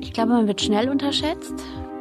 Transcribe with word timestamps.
Ich 0.00 0.12
glaube, 0.12 0.32
man 0.32 0.46
wird 0.46 0.60
schnell 0.60 0.88
unterschätzt. 0.88 1.54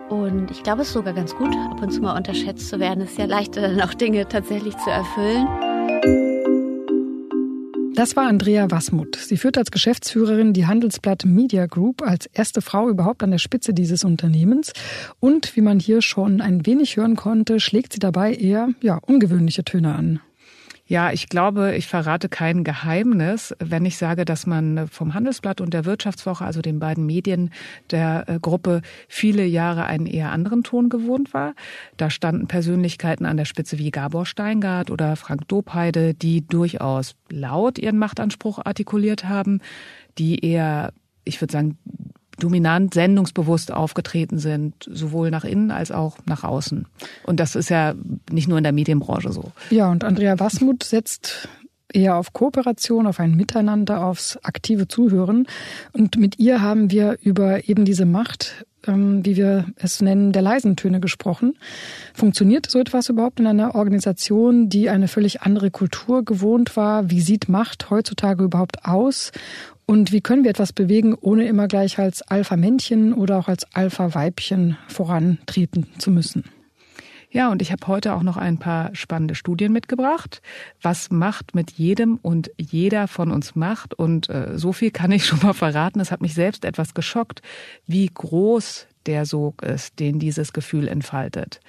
Und 0.10 0.50
ich 0.50 0.64
glaube, 0.64 0.82
es 0.82 0.88
ist 0.88 0.94
sogar 0.94 1.14
ganz 1.14 1.36
gut, 1.36 1.56
ab 1.56 1.82
und 1.82 1.92
zu 1.92 2.02
mal 2.02 2.18
unterschätzt 2.18 2.68
zu 2.70 2.80
werden. 2.80 3.02
Es 3.04 3.12
ist 3.12 3.20
ja 3.20 3.26
leichter, 3.26 3.62
dann 3.62 3.82
auch 3.82 3.94
Dinge 3.94 4.28
tatsächlich 4.28 4.76
zu 4.78 4.90
erfüllen. 4.90 5.48
Das 7.94 8.16
war 8.16 8.28
Andrea 8.28 8.72
Wasmuth. 8.72 9.18
Sie 9.18 9.36
führt 9.36 9.58
als 9.58 9.72
Geschäftsführerin 9.72 10.54
die 10.54 10.66
Handelsblatt 10.66 11.26
Media 11.26 11.66
Group 11.66 12.02
als 12.02 12.28
erste 12.28 12.62
Frau 12.62 12.88
überhaupt 12.88 13.22
an 13.24 13.32
der 13.32 13.40
Spitze 13.40 13.74
dieses 13.74 14.06
Unternehmens. 14.06 14.72
Und 15.20 15.56
wie 15.58 15.62
man 15.62 15.80
hier 15.80 16.02
schon 16.02 16.40
ein 16.40 16.66
wenig 16.66 16.96
hören 16.96 17.18
konnte, 17.18 17.60
schlägt 17.60 17.92
sie 17.92 18.00
dabei 18.00 18.34
eher 18.34 18.70
ja, 18.82 19.00
ungewöhnliche 19.06 19.66
Töne 19.66 19.94
an. 19.96 20.22
Ja, 20.90 21.12
ich 21.12 21.30
glaube, 21.30 21.76
ich 21.76 21.86
verrate 21.86 22.30
kein 22.30 22.64
Geheimnis, 22.64 23.56
wenn 23.60 23.86
ich 23.86 23.96
sage, 23.96 24.26
dass 24.26 24.48
man 24.48 24.88
vom 24.88 25.14
Handelsblatt 25.14 25.62
und 25.62 25.72
der 25.72 25.86
Wirtschaftswoche, 25.86 26.44
also 26.44 26.64
den 26.64 26.80
beiden 26.80 27.06
Medien 27.06 27.52
der 27.92 28.24
äh, 28.28 28.40
Gruppe, 28.40 28.82
viele 29.08 29.46
Jahre 29.46 29.86
einen 29.86 30.08
eher 30.08 30.32
anderen 30.32 30.64
Ton 30.64 30.90
gewohnt 30.90 31.32
war. 31.32 31.54
Da 31.98 32.10
standen 32.10 32.48
Persönlichkeiten 32.48 33.28
an 33.28 33.38
der 33.38 33.46
Spitze 33.46 33.78
wie 33.78 33.92
Gabor 33.92 34.26
Steingart 34.26 34.90
oder 34.90 35.16
Frank 35.16 35.48
Dobheide, 35.48 36.16
die 36.16 36.42
durchaus 36.48 37.16
laut 37.30 37.78
ihren 37.78 38.00
Machtanspruch 38.00 38.58
artikuliert 38.66 39.26
haben, 39.26 39.62
die 40.18 40.44
eher 40.44 40.92
ich 41.30 41.40
würde 41.40 41.52
sagen, 41.52 41.78
dominant, 42.40 42.94
sendungsbewusst 42.94 43.72
aufgetreten 43.72 44.40
sind, 44.40 44.74
sowohl 44.90 45.32
nach 45.32 45.44
innen 45.44 45.72
als 45.72 45.92
auch 45.92 46.18
nach 46.26 46.44
außen. 46.44 46.88
Und 47.24 47.40
das 47.40 47.56
ist 47.56 47.70
ja 47.70 47.94
nicht 48.32 48.48
nur 48.48 48.58
in 48.58 48.64
der 48.64 48.74
Medienbranche 48.74 49.32
so. 49.32 49.52
Ja, 49.70 49.92
und 49.92 50.04
Andrea 50.04 50.40
Wasmuth 50.40 50.84
setzt 50.84 51.50
eher 51.94 52.16
auf 52.16 52.34
Kooperation, 52.34 53.08
auf 53.08 53.20
ein 53.20 53.36
Miteinander, 53.36 54.04
aufs 54.04 54.38
aktive 54.44 54.88
Zuhören. 54.88 55.48
Und 55.94 56.18
mit 56.18 56.40
ihr 56.40 56.62
haben 56.62 56.92
wir 56.92 57.18
über 57.22 57.68
eben 57.68 57.86
diese 57.86 58.06
Macht, 58.06 58.66
ähm, 58.88 59.26
wie 59.26 59.36
wir 59.36 59.66
es 59.76 60.02
nennen, 60.02 60.32
der 60.32 60.42
leisen 60.42 60.76
Töne 60.76 61.00
gesprochen. 61.00 61.58
Funktioniert 62.14 62.70
so 62.70 62.80
etwas 62.80 63.10
überhaupt 63.10 63.40
in 63.40 63.48
einer 63.48 63.76
Organisation, 63.76 64.70
die 64.70 64.90
eine 64.90 65.08
völlig 65.08 65.42
andere 65.42 65.72
Kultur 65.72 66.24
gewohnt 66.24 66.76
war? 66.76 67.10
Wie 67.10 67.22
sieht 67.22 67.50
Macht 67.50 67.90
heutzutage 67.90 68.44
überhaupt 68.44 68.86
aus? 68.86 69.32
Und 69.90 70.12
wie 70.12 70.22
können 70.22 70.44
wir 70.44 70.52
etwas 70.52 70.72
bewegen, 70.72 71.16
ohne 71.20 71.48
immer 71.48 71.68
gleich 71.68 71.98
als 71.98 72.22
Alpha-Männchen 72.22 73.12
oder 73.12 73.40
auch 73.40 73.48
als 73.48 73.66
Alpha-Weibchen 73.74 74.78
vorantreten 74.88 75.88
zu 75.98 76.12
müssen? 76.12 76.44
Ja, 77.32 77.52
und 77.52 77.64
ich 77.64 77.72
habe 77.72 77.88
heute 77.88 78.14
auch 78.14 78.22
noch 78.22 78.38
ein 78.38 78.60
paar 78.60 78.94
spannende 78.94 79.34
Studien 79.34 79.74
mitgebracht, 79.74 80.44
was 80.80 81.10
Macht 81.10 81.56
mit 81.56 81.72
jedem 81.72 82.20
und 82.22 82.52
jeder 82.56 83.08
von 83.08 83.32
uns 83.32 83.56
macht. 83.56 83.96
Und 83.96 84.30
äh, 84.30 84.60
so 84.60 84.74
viel 84.74 84.92
kann 84.92 85.12
ich 85.12 85.26
schon 85.26 85.40
mal 85.42 85.54
verraten. 85.54 86.00
Es 86.00 86.12
hat 86.12 86.22
mich 86.22 86.36
selbst 86.36 86.66
etwas 86.66 86.94
geschockt, 86.94 87.42
wie 87.88 88.12
groß 88.14 88.86
der 89.08 89.26
Sog 89.26 89.64
ist, 89.64 90.00
den 90.00 90.20
dieses 90.20 90.54
Gefühl 90.54 90.88
entfaltet. 90.88 91.62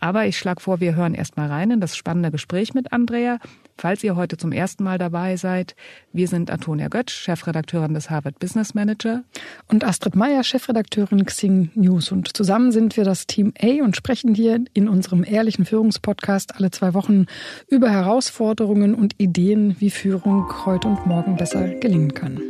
Aber 0.00 0.26
ich 0.26 0.36
schlage 0.36 0.60
vor, 0.60 0.80
wir 0.80 0.96
hören 0.96 1.14
erst 1.14 1.36
mal 1.36 1.46
rein 1.46 1.70
in 1.70 1.80
das 1.80 1.96
spannende 1.96 2.32
Gespräch 2.32 2.74
mit 2.74 2.92
Andrea. 2.92 3.38
Falls 3.80 4.02
ihr 4.02 4.16
heute 4.16 4.36
zum 4.36 4.50
ersten 4.50 4.82
Mal 4.82 4.98
dabei 4.98 5.36
seid, 5.36 5.76
wir 6.12 6.26
sind 6.26 6.50
Antonia 6.50 6.88
Götsch, 6.88 7.12
Chefredakteurin 7.12 7.94
des 7.94 8.10
Harvard 8.10 8.40
Business 8.40 8.74
Manager. 8.74 9.22
Und 9.68 9.84
Astrid 9.84 10.16
Meyer, 10.16 10.42
Chefredakteurin 10.42 11.24
Xing 11.24 11.70
News. 11.76 12.10
Und 12.10 12.36
zusammen 12.36 12.72
sind 12.72 12.96
wir 12.96 13.04
das 13.04 13.28
Team 13.28 13.52
A 13.62 13.84
und 13.84 13.94
sprechen 13.94 14.34
hier 14.34 14.64
in 14.74 14.88
unserem 14.88 15.22
ehrlichen 15.22 15.64
Führungspodcast 15.64 16.56
alle 16.56 16.72
zwei 16.72 16.92
Wochen 16.92 17.26
über 17.68 17.88
Herausforderungen 17.88 18.96
und 18.96 19.14
Ideen, 19.18 19.76
wie 19.78 19.90
Führung 19.90 20.66
heute 20.66 20.88
und 20.88 21.06
morgen 21.06 21.36
besser 21.36 21.68
gelingen 21.76 22.14
kann. 22.14 22.40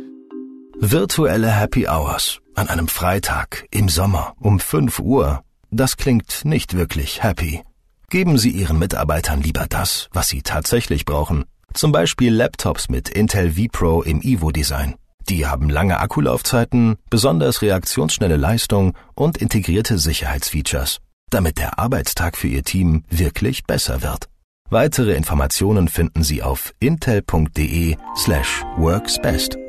Virtuelle 0.79 1.51
Happy 1.51 1.87
Hours 1.87 2.39
an 2.55 2.69
einem 2.69 2.87
Freitag 2.87 3.67
im 3.69 3.87
Sommer 3.87 4.33
um 4.39 4.59
5 4.59 4.99
Uhr. 4.99 5.43
Das 5.69 5.95
klingt 5.95 6.43
nicht 6.43 6.75
wirklich 6.75 7.21
happy. 7.21 7.61
Geben 8.09 8.39
Sie 8.39 8.49
Ihren 8.49 8.79
Mitarbeitern 8.79 9.41
lieber 9.41 9.67
das, 9.69 10.09
was 10.11 10.29
sie 10.29 10.41
tatsächlich 10.41 11.05
brauchen. 11.05 11.45
Zum 11.75 11.91
Beispiel 11.91 12.33
Laptops 12.33 12.89
mit 12.89 13.07
Intel 13.07 13.51
vPro 13.51 14.01
im 14.01 14.21
Ivo-Design. 14.21 14.95
Die 15.29 15.45
haben 15.45 15.69
lange 15.69 15.99
Akkulaufzeiten, 15.99 16.97
besonders 17.11 17.61
reaktionsschnelle 17.61 18.37
Leistung 18.37 18.97
und 19.13 19.37
integrierte 19.37 19.99
Sicherheitsfeatures, 19.99 20.97
damit 21.29 21.59
der 21.59 21.77
Arbeitstag 21.77 22.35
für 22.35 22.47
Ihr 22.47 22.63
Team 22.63 23.03
wirklich 23.11 23.65
besser 23.65 24.01
wird. 24.01 24.25
Weitere 24.71 25.13
Informationen 25.13 25.87
finden 25.87 26.23
Sie 26.23 26.41
auf 26.41 26.73
intel.de 26.79 27.95
slash 28.15 28.63
worksbest. 28.77 29.68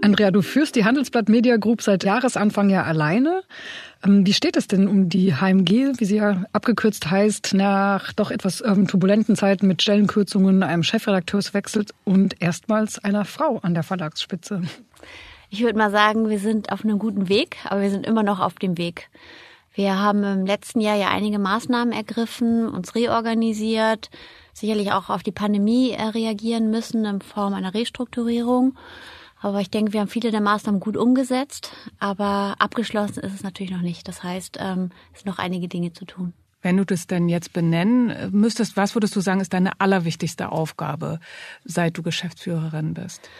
Andrea, 0.00 0.30
du 0.30 0.42
führst 0.42 0.76
die 0.76 0.84
Handelsblatt 0.84 1.28
Media 1.28 1.56
Group 1.56 1.82
seit 1.82 2.04
Jahresanfang 2.04 2.70
ja 2.70 2.84
alleine. 2.84 3.42
Ähm, 4.04 4.24
wie 4.24 4.32
steht 4.32 4.56
es 4.56 4.68
denn 4.68 4.86
um 4.86 5.08
die 5.08 5.34
HMG, 5.34 5.98
wie 5.98 6.04
sie 6.04 6.16
ja 6.16 6.44
abgekürzt 6.52 7.10
heißt, 7.10 7.54
nach 7.54 8.12
doch 8.12 8.30
etwas 8.30 8.62
ähm, 8.64 8.86
turbulenten 8.86 9.34
Zeiten 9.34 9.66
mit 9.66 9.82
Stellenkürzungen, 9.82 10.62
einem 10.62 10.84
Chefredakteurswechsel 10.84 11.86
und 12.04 12.40
erstmals 12.40 13.02
einer 13.02 13.24
Frau 13.24 13.58
an 13.62 13.74
der 13.74 13.82
Verlagsspitze? 13.82 14.62
Ich 15.50 15.62
würde 15.62 15.78
mal 15.78 15.90
sagen, 15.90 16.28
wir 16.28 16.38
sind 16.38 16.70
auf 16.70 16.84
einem 16.84 16.98
guten 16.98 17.28
Weg, 17.28 17.56
aber 17.64 17.80
wir 17.80 17.90
sind 17.90 18.06
immer 18.06 18.22
noch 18.22 18.38
auf 18.38 18.54
dem 18.54 18.78
Weg. 18.78 19.08
Wir 19.74 19.98
haben 19.98 20.22
im 20.22 20.46
letzten 20.46 20.80
Jahr 20.80 20.96
ja 20.96 21.08
einige 21.08 21.38
Maßnahmen 21.38 21.92
ergriffen, 21.92 22.68
uns 22.68 22.94
reorganisiert, 22.94 24.10
sicherlich 24.52 24.92
auch 24.92 25.08
auf 25.08 25.22
die 25.22 25.32
Pandemie 25.32 25.90
äh, 25.90 26.02
reagieren 26.02 26.70
müssen 26.70 27.04
in 27.04 27.20
Form 27.20 27.54
einer 27.54 27.74
Restrukturierung. 27.74 28.76
Aber 29.40 29.60
ich 29.60 29.70
denke, 29.70 29.92
wir 29.92 30.00
haben 30.00 30.08
viele 30.08 30.30
der 30.30 30.40
Maßnahmen 30.40 30.80
gut 30.80 30.96
umgesetzt, 30.96 31.72
aber 31.98 32.56
abgeschlossen 32.58 33.20
ist 33.20 33.34
es 33.34 33.42
natürlich 33.42 33.72
noch 33.72 33.82
nicht. 33.82 34.08
Das 34.08 34.22
heißt, 34.22 34.58
ähm, 34.60 34.90
es 35.12 35.20
sind 35.20 35.30
noch 35.30 35.38
einige 35.38 35.68
Dinge 35.68 35.92
zu 35.92 36.04
tun. 36.04 36.32
Wenn 36.60 36.76
du 36.76 36.84
das 36.84 37.06
denn 37.06 37.28
jetzt 37.28 37.52
benennen 37.52 38.32
müsstest, 38.32 38.76
was 38.76 38.96
würdest 38.96 39.14
du 39.14 39.20
sagen, 39.20 39.40
ist 39.40 39.52
deine 39.52 39.80
allerwichtigste 39.80 40.50
Aufgabe, 40.50 41.20
seit 41.64 41.96
du 41.96 42.02
Geschäftsführerin 42.02 42.94
bist? 42.94 43.30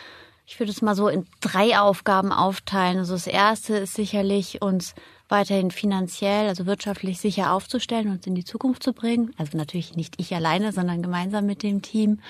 Ich 0.46 0.58
würde 0.60 0.70
es 0.70 0.80
mal 0.82 0.94
so 0.94 1.08
in 1.08 1.26
drei 1.40 1.78
Aufgaben 1.78 2.32
aufteilen. 2.32 2.98
Also 2.98 3.14
das 3.14 3.26
erste 3.26 3.76
ist 3.76 3.94
sicherlich, 3.94 4.62
uns 4.62 4.94
weiterhin 5.28 5.70
finanziell, 5.70 6.48
also 6.48 6.64
wirtschaftlich 6.64 7.20
sicher 7.20 7.52
aufzustellen, 7.52 8.10
uns 8.10 8.26
in 8.26 8.34
die 8.34 8.44
Zukunft 8.44 8.82
zu 8.82 8.92
bringen. 8.92 9.34
Also 9.36 9.58
natürlich 9.58 9.94
nicht 9.96 10.14
ich 10.18 10.34
alleine, 10.34 10.72
sondern 10.72 11.02
gemeinsam 11.02 11.44
mit 11.44 11.62
dem 11.62 11.82
Team, 11.82 12.20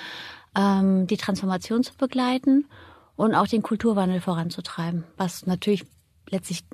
ähm, 0.56 1.06
die 1.06 1.18
Transformation 1.18 1.84
zu 1.84 1.94
begleiten 1.94 2.64
und 3.18 3.34
auch 3.34 3.48
den 3.48 3.62
Kulturwandel 3.62 4.20
voranzutreiben, 4.20 5.02
was 5.16 5.44
natürlich 5.44 5.84
letztlich 6.30 6.64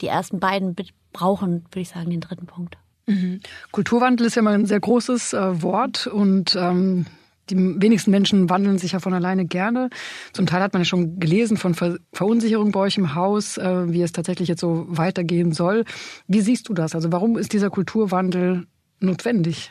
die 0.00 0.06
ersten 0.06 0.38
beiden 0.38 0.76
brauchen, 1.12 1.64
würde 1.70 1.80
ich 1.80 1.88
sagen, 1.88 2.10
den 2.10 2.20
dritten 2.20 2.46
Punkt. 2.46 2.76
Mhm. 3.06 3.40
Kulturwandel 3.72 4.26
ist 4.26 4.34
ja 4.34 4.42
mal 4.42 4.54
ein 4.54 4.66
sehr 4.66 4.80
großes 4.80 5.32
äh, 5.32 5.62
Wort 5.62 6.06
und 6.06 6.56
ähm, 6.56 7.06
die 7.48 7.56
wenigsten 7.56 8.10
Menschen 8.10 8.50
wandeln 8.50 8.78
sich 8.78 8.92
ja 8.92 9.00
von 9.00 9.14
alleine 9.14 9.46
gerne. 9.46 9.88
Zum 10.34 10.44
Teil 10.44 10.60
hat 10.60 10.74
man 10.74 10.82
ja 10.82 10.86
schon 10.86 11.18
gelesen 11.18 11.56
von 11.56 11.74
Ver 11.74 11.96
Verunsicherung 12.12 12.72
bei 12.72 12.80
euch 12.80 12.98
im 12.98 13.14
Haus, 13.14 13.56
äh, 13.56 13.90
wie 13.90 14.02
es 14.02 14.12
tatsächlich 14.12 14.48
jetzt 14.48 14.60
so 14.60 14.84
weitergehen 14.88 15.52
soll. 15.52 15.84
Wie 16.26 16.42
siehst 16.42 16.68
du 16.68 16.74
das? 16.74 16.94
Also 16.94 17.12
warum 17.12 17.38
ist 17.38 17.54
dieser 17.54 17.70
Kulturwandel 17.70 18.66
notwendig? 19.00 19.70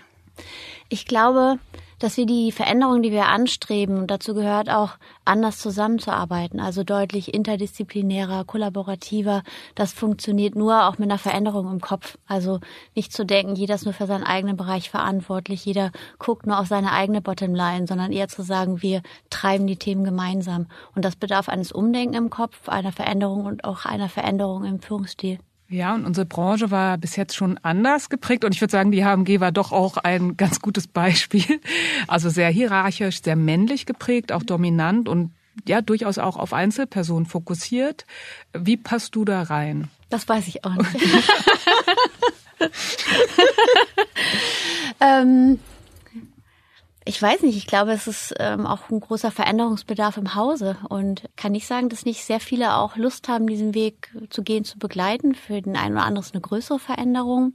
Ich 0.94 1.08
glaube, 1.08 1.58
dass 1.98 2.18
wir 2.18 2.28
die 2.28 2.52
Veränderungen, 2.52 3.02
die 3.02 3.12
wir 3.12 3.26
anstreben, 3.26 3.98
und 3.98 4.12
dazu 4.12 4.36
gehört 4.36 4.70
auch 4.70 4.92
anders 5.26 5.58
zusammenzuarbeiten, 5.58 6.60
also 6.60 6.84
deutlich 6.84 7.34
interdisziplinärer, 7.34 8.46
kollaborativer, 8.46 9.42
das 9.74 9.92
funktioniert 9.92 10.54
nur 10.54 10.88
auch 10.88 11.00
mit 11.00 11.10
einer 11.10 11.18
Veränderung 11.18 11.72
im 11.72 11.82
Kopf. 11.82 12.20
Also 12.28 12.60
nicht 12.94 13.12
zu 13.12 13.26
denken, 13.26 13.56
jeder 13.56 13.74
ist 13.74 13.86
nur 13.86 13.96
für 13.96 14.06
seinen 14.06 14.24
eigenen 14.24 14.56
Bereich 14.56 14.92
verantwortlich, 14.92 15.66
jeder 15.66 15.92
guckt 16.20 16.46
nur 16.46 16.60
auf 16.60 16.68
seine 16.68 16.92
eigene 16.92 17.22
Bottomline, 17.24 17.88
sondern 17.88 18.12
eher 18.12 18.28
zu 18.28 18.44
sagen, 18.44 18.84
wir 18.84 19.02
treiben 19.32 19.66
die 19.66 19.78
Themen 19.78 20.04
gemeinsam. 20.04 20.68
Und 20.94 21.06
das 21.06 21.16
bedarf 21.16 21.50
eines 21.50 21.72
Umdenken 21.72 22.14
im 22.14 22.30
Kopf, 22.30 22.70
einer 22.70 22.92
Veränderung 22.92 23.48
und 23.48 23.64
auch 23.64 23.86
einer 23.86 24.10
Veränderung 24.10 24.64
im 24.64 24.80
Führungsstil. 24.80 25.40
Ja, 25.74 25.96
und 25.96 26.06
unsere 26.06 26.28
Branche 26.28 26.70
war 26.70 27.00
bis 27.00 27.16
jetzt 27.16 27.36
schon 27.36 27.58
anders 27.64 28.12
geprägt 28.12 28.46
und 28.46 28.54
ich 28.54 28.62
würde 28.62 28.72
sagen, 28.72 28.92
die 28.92 29.04
HMG 29.04 29.40
war 29.40 29.52
doch 29.52 29.72
auch 29.72 29.98
ein 29.98 30.38
ganz 30.38 30.60
gutes 30.60 30.86
Beispiel. 30.86 31.60
Also 32.08 32.30
sehr 32.30 32.50
hierarchisch, 32.50 33.24
sehr 33.24 33.36
männlich 33.36 33.88
geprägt, 33.88 34.32
auch 34.32 34.44
dominant 34.44 35.10
und 35.10 35.34
ja, 35.68 35.82
durchaus 35.82 36.20
auch 36.20 36.38
auf 36.38 36.54
Einzelpersonen 36.54 37.26
fokussiert. 37.26 38.06
Wie 38.56 38.78
passt 38.78 39.16
du 39.16 39.26
da 39.26 39.42
rein? 39.42 39.90
Das 40.12 40.30
weiß 40.30 40.48
ich 40.48 40.64
auch 40.64 40.76
nicht. 40.76 40.96
ähm, 45.02 45.60
ich 47.06 47.22
weiß 47.22 47.42
nicht, 47.42 47.58
ich 47.58 47.68
glaube, 47.68 47.92
es 47.92 48.08
ist 48.08 48.34
ähm, 48.40 48.66
auch 48.66 48.90
ein 48.90 49.00
großer 49.00 49.32
Veränderungsbedarf 49.32 50.18
im 50.18 50.36
Hause 50.36 50.78
und 50.88 51.24
kann 51.36 51.52
nicht 51.52 51.68
sagen, 51.68 51.90
dass 51.90 52.06
nicht 52.06 52.24
sehr 52.24 52.40
viele 52.40 52.76
auch 52.76 52.96
Lust 52.96 53.28
haben, 53.28 53.48
diesen 53.48 53.74
Weg 53.74 54.16
zu 54.30 54.44
gehen, 54.44 54.64
zu 54.64 54.78
begleiten. 54.78 55.36
Für 55.36 55.62
den 55.62 55.76
einen 55.76 55.96
oder 55.96 56.06
anderen 56.06 56.26
ist 56.26 56.34
eine 56.34 56.42
größere 56.42 56.80
Veränderung. 56.80 57.54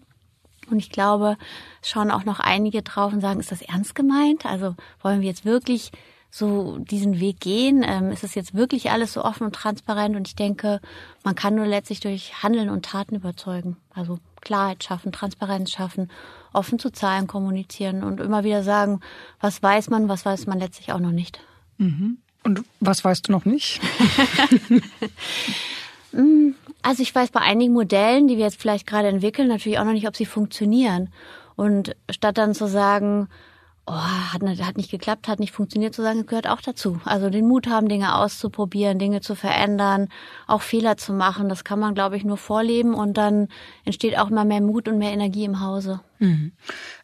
Und 0.70 0.78
ich 0.78 0.90
glaube, 0.90 1.38
es 1.82 1.88
schauen 1.88 2.10
auch 2.10 2.24
noch 2.24 2.40
einige 2.40 2.82
drauf 2.82 3.12
und 3.12 3.20
sagen, 3.20 3.40
ist 3.40 3.52
das 3.52 3.62
ernst 3.62 3.94
gemeint? 3.94 4.44
Also 4.44 4.74
wollen 5.02 5.22
wir 5.22 5.28
jetzt 5.28 5.46
wirklich 5.46 5.92
so 6.30 6.78
diesen 6.78 7.20
Weg 7.20 7.40
gehen? 7.40 7.82
Ähm, 7.86 8.10
ist 8.10 8.24
es 8.24 8.34
jetzt 8.34 8.54
wirklich 8.54 8.90
alles 8.90 9.14
so 9.14 9.24
offen 9.24 9.44
und 9.44 9.54
transparent? 9.54 10.14
Und 10.14 10.28
ich 10.28 10.36
denke, 10.36 10.80
man 11.24 11.34
kann 11.34 11.54
nur 11.54 11.66
letztlich 11.66 12.00
durch 12.00 12.42
Handeln 12.42 12.68
und 12.68 12.84
Taten 12.84 13.14
überzeugen. 13.14 13.78
Also 13.94 14.18
Klarheit 14.40 14.84
schaffen, 14.84 15.12
Transparenz 15.12 15.70
schaffen, 15.70 16.10
offen 16.52 16.78
zu 16.78 16.90
Zahlen 16.90 17.26
kommunizieren 17.26 18.02
und 18.02 18.20
immer 18.20 18.44
wieder 18.44 18.62
sagen, 18.62 19.00
was 19.40 19.62
weiß 19.62 19.90
man, 19.90 20.08
was 20.08 20.24
weiß 20.24 20.46
man 20.46 20.58
letztlich 20.58 20.92
auch 20.92 21.00
noch 21.00 21.12
nicht. 21.12 21.40
Mhm. 21.78 22.18
Und 22.44 22.62
was 22.80 23.04
weißt 23.04 23.28
du 23.28 23.32
noch 23.32 23.44
nicht? 23.44 23.80
Mm, 26.10 26.54
also 26.80 27.02
ich 27.02 27.14
weiß 27.14 27.32
bei 27.32 27.40
einigen 27.40 27.74
Modellen, 27.74 28.28
die 28.28 28.38
wir 28.38 28.44
jetzt 28.44 28.58
vielleicht 28.58 28.86
gerade 28.86 29.08
entwickeln, 29.08 29.46
natürlich 29.46 29.78
auch 29.78 29.84
noch 29.84 29.92
nicht, 29.92 30.08
ob 30.08 30.16
sie 30.16 30.24
funktionieren. 30.24 31.10
Und 31.54 31.94
statt 32.08 32.38
dann 32.38 32.54
zu 32.54 32.66
sagen, 32.66 33.28
oh, 33.88 34.32
hat, 34.32 34.42
hat 34.42 34.76
nicht 34.76 34.90
geklappt, 34.90 35.28
hat 35.28 35.40
nicht 35.40 35.52
funktioniert 35.52 35.94
zu 35.94 36.02
sagen, 36.02 36.26
gehört 36.26 36.48
auch 36.48 36.60
dazu. 36.60 37.00
Also 37.04 37.30
den 37.30 37.48
Mut 37.48 37.66
haben, 37.66 37.88
Dinge 37.88 38.16
auszuprobieren, 38.16 38.98
Dinge 38.98 39.20
zu 39.20 39.34
verändern, 39.34 40.08
auch 40.46 40.62
Fehler 40.62 40.96
zu 40.96 41.12
machen. 41.12 41.48
Das 41.48 41.64
kann 41.64 41.78
man, 41.80 41.94
glaube 41.94 42.16
ich, 42.16 42.24
nur 42.24 42.36
vorleben 42.36 42.94
und 42.94 43.16
dann 43.16 43.48
entsteht 43.84 44.18
auch 44.18 44.30
immer 44.30 44.44
mehr 44.44 44.60
Mut 44.60 44.88
und 44.88 44.98
mehr 44.98 45.12
Energie 45.12 45.44
im 45.44 45.60
Hause. 45.60 46.00
Mhm. 46.18 46.52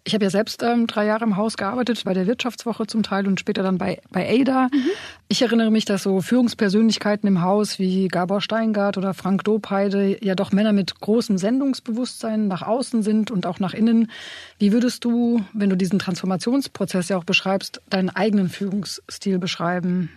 Ich 0.05 0.14
habe 0.14 0.25
ja 0.25 0.31
selbst 0.31 0.62
ähm, 0.62 0.87
drei 0.87 1.06
Jahre 1.06 1.25
im 1.25 1.37
Haus 1.37 1.56
gearbeitet, 1.56 2.02
bei 2.05 2.14
der 2.14 2.26
Wirtschaftswoche 2.26 2.87
zum 2.87 3.02
Teil 3.02 3.26
und 3.26 3.40
später 3.40 3.62
dann 3.62 3.78
bei, 3.78 4.00
bei 4.11 4.28
ADA. 4.28 4.69
Mhm. 4.72 4.90
Ich 5.28 5.43
erinnere 5.43 5.70
mich, 5.70 5.84
dass 5.84 6.02
so 6.02 6.20
Führungspersönlichkeiten 6.20 7.26
im 7.26 7.40
Haus 7.40 7.78
wie 7.78 8.08
Gabor 8.08 8.40
Steingart 8.40 8.99
oder 8.99 9.14
Frank 9.14 9.44
Dobheide 9.44 10.25
ja 10.25 10.34
doch 10.34 10.52
Männer 10.52 10.72
mit 10.72 11.00
großem 11.00 11.38
Sendungsbewusstsein 11.38 12.49
nach 12.49 12.62
außen 12.62 13.02
sind 13.02 13.31
und 13.31 13.46
auch 13.46 13.61
nach 13.61 13.75
innen. 13.75 14.11
Wie 14.58 14.72
würdest 14.72 15.05
du, 15.05 15.43
wenn 15.52 15.70
du 15.70 15.76
diesen 15.76 15.99
Transformationsprozess 15.99 17.08
ja 17.08 17.16
auch 17.16 17.25
beschreibst, 17.25 17.81
deinen 17.88 18.11
eigenen 18.11 18.49
Führungsstil 18.49 19.38
beschreiben? 19.38 20.11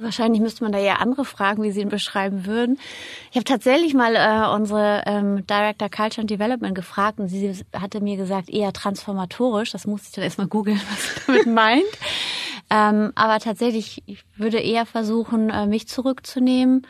Wahrscheinlich 0.00 0.40
müsste 0.40 0.62
man 0.62 0.70
da 0.70 0.78
ja 0.78 0.96
andere 0.96 1.24
fragen, 1.24 1.64
wie 1.64 1.72
sie 1.72 1.80
ihn 1.80 1.88
beschreiben 1.88 2.46
würden. 2.46 2.78
Ich 3.30 3.36
habe 3.36 3.42
tatsächlich 3.42 3.94
mal 3.94 4.14
äh, 4.14 4.54
unsere 4.54 5.02
ähm, 5.06 5.44
Director 5.44 5.88
Culture 5.88 6.20
and 6.20 6.30
Development 6.30 6.72
gefragt 6.72 7.18
und 7.18 7.26
sie 7.26 7.52
hatte 7.74 8.00
mir 8.00 8.16
gesagt, 8.16 8.48
eher 8.48 8.72
transformatorisch. 8.72 9.72
Das 9.72 9.88
musste 9.88 10.06
ich 10.06 10.14
dann 10.14 10.22
erstmal 10.22 10.46
googeln, 10.46 10.80
was 10.90 11.02
sie 11.02 11.20
damit 11.26 11.46
meint. 11.46 11.82
Ähm, 12.70 13.10
aber 13.16 13.40
tatsächlich, 13.40 14.04
ich 14.06 14.24
würde 14.36 14.60
eher 14.60 14.86
versuchen, 14.86 15.50
äh, 15.50 15.66
mich 15.66 15.88
zurückzunehmen 15.88 16.86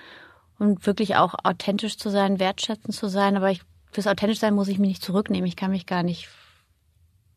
und 0.59 0.85
wirklich 0.87 1.17
auch 1.17 1.35
authentisch 1.45 1.97
zu 1.97 2.11
sein, 2.11 2.39
wertschätzend 2.39 2.95
zu 2.95 3.09
sein. 3.09 3.39
Aber 3.39 3.51
ich, 3.51 3.63
fürs 3.91 4.07
authentisch 4.07 4.39
sein 4.39 4.55
muss 4.55 4.69
ich 4.69 4.79
mich 4.79 4.89
nicht 4.89 5.03
zurücknehmen. 5.03 5.47
Ich 5.47 5.57
kann 5.57 5.71
mich 5.71 5.87
gar 5.87 6.03
nicht 6.03 6.29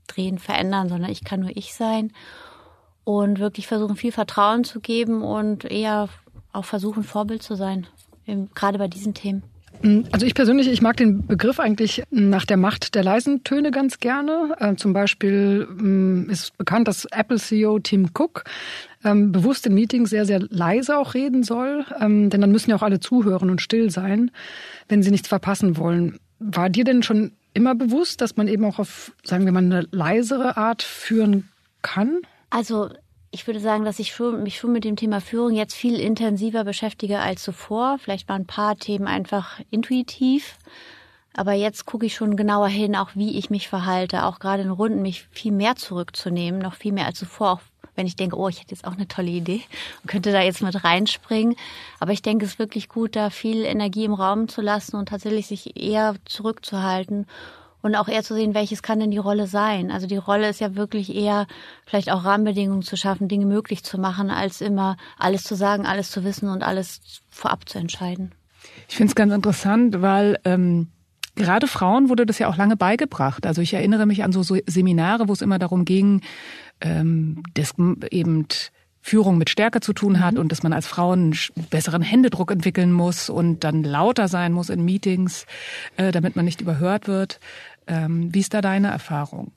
drehen, 0.07 0.37
verändern, 0.37 0.89
sondern 0.89 1.09
ich 1.09 1.23
kann 1.23 1.39
nur 1.39 1.55
ich 1.55 1.73
sein 1.73 2.11
und 3.03 3.39
wirklich 3.39 3.67
versuchen, 3.67 3.95
viel 3.95 4.11
Vertrauen 4.11 4.63
zu 4.63 4.79
geben 4.79 5.21
und 5.21 5.65
eher 5.65 6.09
auch 6.53 6.65
versuchen, 6.65 7.03
Vorbild 7.03 7.43
zu 7.43 7.55
sein, 7.55 7.87
gerade 8.55 8.77
bei 8.77 8.87
diesen 8.87 9.13
Themen. 9.13 9.43
Also 10.11 10.27
ich 10.27 10.35
persönlich, 10.35 10.67
ich 10.67 10.81
mag 10.81 10.97
den 10.97 11.25
Begriff 11.25 11.59
eigentlich 11.59 12.03
nach 12.11 12.45
der 12.45 12.57
Macht 12.57 12.93
der 12.93 13.03
leisen 13.03 13.43
Töne 13.43 13.71
ganz 13.71 13.99
gerne. 13.99 14.55
Äh, 14.59 14.75
zum 14.75 14.93
Beispiel 14.93 15.67
ähm, 15.69 16.29
ist 16.29 16.55
bekannt, 16.57 16.87
dass 16.87 17.05
Apple-CEO 17.05 17.79
Tim 17.79 18.09
Cook 18.13 18.43
ähm, 19.03 19.31
bewusst 19.31 19.65
in 19.65 19.73
Meetings 19.73 20.11
sehr, 20.11 20.25
sehr 20.25 20.39
leise 20.49 20.97
auch 20.97 21.15
reden 21.15 21.41
soll, 21.41 21.85
ähm, 21.99 22.29
denn 22.29 22.41
dann 22.41 22.51
müssen 22.51 22.69
ja 22.69 22.75
auch 22.75 22.83
alle 22.83 22.99
zuhören 22.99 23.49
und 23.49 23.59
still 23.59 23.89
sein, 23.89 24.29
wenn 24.87 25.01
sie 25.01 25.09
nichts 25.09 25.27
verpassen 25.27 25.77
wollen. 25.77 26.19
War 26.37 26.69
dir 26.69 26.83
denn 26.83 27.01
schon 27.01 27.31
immer 27.53 27.73
bewusst, 27.73 28.21
dass 28.21 28.37
man 28.37 28.47
eben 28.47 28.65
auch 28.65 28.77
auf, 28.77 29.13
sagen 29.23 29.45
wir 29.45 29.51
mal, 29.51 29.63
eine 29.63 29.87
leisere 29.91 30.57
Art 30.57 30.83
führen 30.83 31.49
kann? 31.81 32.19
Also 32.51 32.89
ich 33.31 33.47
würde 33.47 33.61
sagen, 33.61 33.85
dass 33.85 33.97
ich 33.97 34.13
schon, 34.13 34.43
mich 34.43 34.57
schon 34.57 34.73
mit 34.73 34.83
dem 34.83 34.97
Thema 34.97 35.21
Führung 35.21 35.55
jetzt 35.55 35.73
viel 35.73 35.99
intensiver 35.99 36.65
beschäftige 36.65 37.19
als 37.19 37.41
zuvor. 37.41 37.97
Vielleicht 37.97 38.27
waren 38.27 38.41
ein 38.41 38.47
paar 38.47 38.75
Themen 38.75 39.07
einfach 39.07 39.61
intuitiv. 39.71 40.57
Aber 41.33 41.53
jetzt 41.53 41.85
gucke 41.85 42.05
ich 42.05 42.13
schon 42.13 42.35
genauer 42.35 42.67
hin, 42.67 42.95
auch 42.97 43.11
wie 43.15 43.37
ich 43.37 43.49
mich 43.49 43.69
verhalte, 43.69 44.25
auch 44.25 44.39
gerade 44.39 44.63
in 44.63 44.69
Runden 44.69 45.01
mich 45.01 45.27
viel 45.31 45.53
mehr 45.53 45.77
zurückzunehmen, 45.77 46.59
noch 46.59 46.73
viel 46.73 46.91
mehr 46.91 47.05
als 47.05 47.19
zuvor, 47.19 47.51
auch 47.53 47.61
wenn 47.95 48.05
ich 48.05 48.17
denke, 48.17 48.37
oh, 48.37 48.49
ich 48.49 48.59
hätte 48.59 48.71
jetzt 48.71 48.83
auch 48.83 48.93
eine 48.93 49.07
tolle 49.07 49.29
Idee 49.29 49.61
und 50.03 50.09
könnte 50.09 50.33
da 50.33 50.41
jetzt 50.41 50.61
mit 50.61 50.83
reinspringen. 50.83 51.55
Aber 52.01 52.11
ich 52.11 52.21
denke, 52.21 52.43
es 52.43 52.53
ist 52.53 52.59
wirklich 52.59 52.89
gut, 52.89 53.15
da 53.15 53.29
viel 53.29 53.63
Energie 53.63 54.03
im 54.03 54.13
Raum 54.13 54.49
zu 54.49 54.59
lassen 54.59 54.97
und 54.97 55.07
tatsächlich 55.07 55.47
sich 55.47 55.81
eher 55.81 56.15
zurückzuhalten 56.25 57.27
und 57.81 57.95
auch 57.95 58.07
eher 58.07 58.23
zu 58.23 58.33
sehen, 58.33 58.53
welches 58.53 58.83
kann 58.83 58.99
denn 58.99 59.11
die 59.11 59.17
Rolle 59.17 59.47
sein. 59.47 59.91
Also 59.91 60.07
die 60.07 60.17
Rolle 60.17 60.49
ist 60.49 60.59
ja 60.59 60.75
wirklich 60.75 61.15
eher 61.15 61.47
vielleicht 61.85 62.11
auch 62.11 62.23
Rahmenbedingungen 62.23 62.83
zu 62.83 62.95
schaffen, 62.95 63.27
Dinge 63.27 63.45
möglich 63.45 63.83
zu 63.83 63.99
machen, 63.99 64.29
als 64.29 64.61
immer 64.61 64.97
alles 65.17 65.43
zu 65.43 65.55
sagen, 65.55 65.85
alles 65.85 66.11
zu 66.11 66.23
wissen 66.23 66.49
und 66.49 66.63
alles 66.63 67.01
vorab 67.29 67.67
zu 67.67 67.79
entscheiden. 67.79 68.31
Ich 68.87 68.95
finde 68.95 69.11
es 69.11 69.15
ganz 69.15 69.33
interessant, 69.33 70.01
weil 70.01 70.37
ähm, 70.45 70.89
gerade 71.35 71.67
Frauen 71.67 72.09
wurde 72.09 72.25
das 72.25 72.39
ja 72.39 72.47
auch 72.47 72.57
lange 72.57 72.77
beigebracht. 72.77 73.45
Also 73.45 73.61
ich 73.61 73.73
erinnere 73.73 74.05
mich 74.05 74.23
an 74.23 74.31
so, 74.31 74.43
so 74.43 74.57
Seminare, 74.67 75.27
wo 75.27 75.33
es 75.33 75.41
immer 75.41 75.59
darum 75.59 75.85
ging, 75.85 76.21
ähm, 76.81 77.43
das 77.53 77.73
eben 78.11 78.47
Führung 79.03 79.39
mit 79.39 79.49
Stärke 79.49 79.79
zu 79.79 79.93
tun 79.93 80.23
hat 80.23 80.35
mhm. 80.35 80.41
und 80.41 80.51
dass 80.51 80.63
man 80.63 80.73
als 80.73 80.87
Frau 80.87 81.11
einen 81.11 81.35
besseren 81.69 82.03
Händedruck 82.03 82.51
entwickeln 82.51 82.91
muss 82.91 83.29
und 83.29 83.63
dann 83.63 83.83
lauter 83.83 84.27
sein 84.27 84.53
muss 84.53 84.69
in 84.69 84.85
Meetings, 84.85 85.45
äh, 85.97 86.11
damit 86.11 86.35
man 86.35 86.45
nicht 86.45 86.61
überhört 86.61 87.07
wird. 87.07 87.39
Ähm, 87.91 88.33
wie 88.33 88.39
ist 88.39 88.53
da 88.53 88.61
deine 88.61 88.87
Erfahrung? 88.87 89.51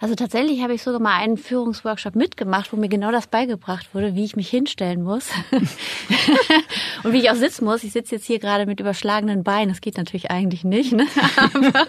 Also 0.00 0.14
tatsächlich 0.14 0.62
habe 0.62 0.74
ich 0.74 0.82
sogar 0.82 1.00
mal 1.00 1.16
einen 1.16 1.36
Führungsworkshop 1.36 2.16
mitgemacht, 2.16 2.72
wo 2.72 2.76
mir 2.76 2.88
genau 2.88 3.12
das 3.12 3.26
beigebracht 3.26 3.94
wurde, 3.94 4.14
wie 4.14 4.24
ich 4.24 4.34
mich 4.34 4.48
hinstellen 4.48 5.02
muss 5.02 5.28
und 7.04 7.12
wie 7.12 7.18
ich 7.18 7.30
auch 7.30 7.36
sitzen 7.36 7.64
muss. 7.64 7.84
Ich 7.84 7.92
sitze 7.92 8.16
jetzt 8.16 8.26
hier 8.26 8.38
gerade 8.38 8.66
mit 8.66 8.80
überschlagenen 8.80 9.44
Beinen. 9.44 9.68
Das 9.68 9.80
geht 9.80 9.96
natürlich 9.96 10.30
eigentlich 10.30 10.64
nicht. 10.64 10.92
Ne? 10.92 11.06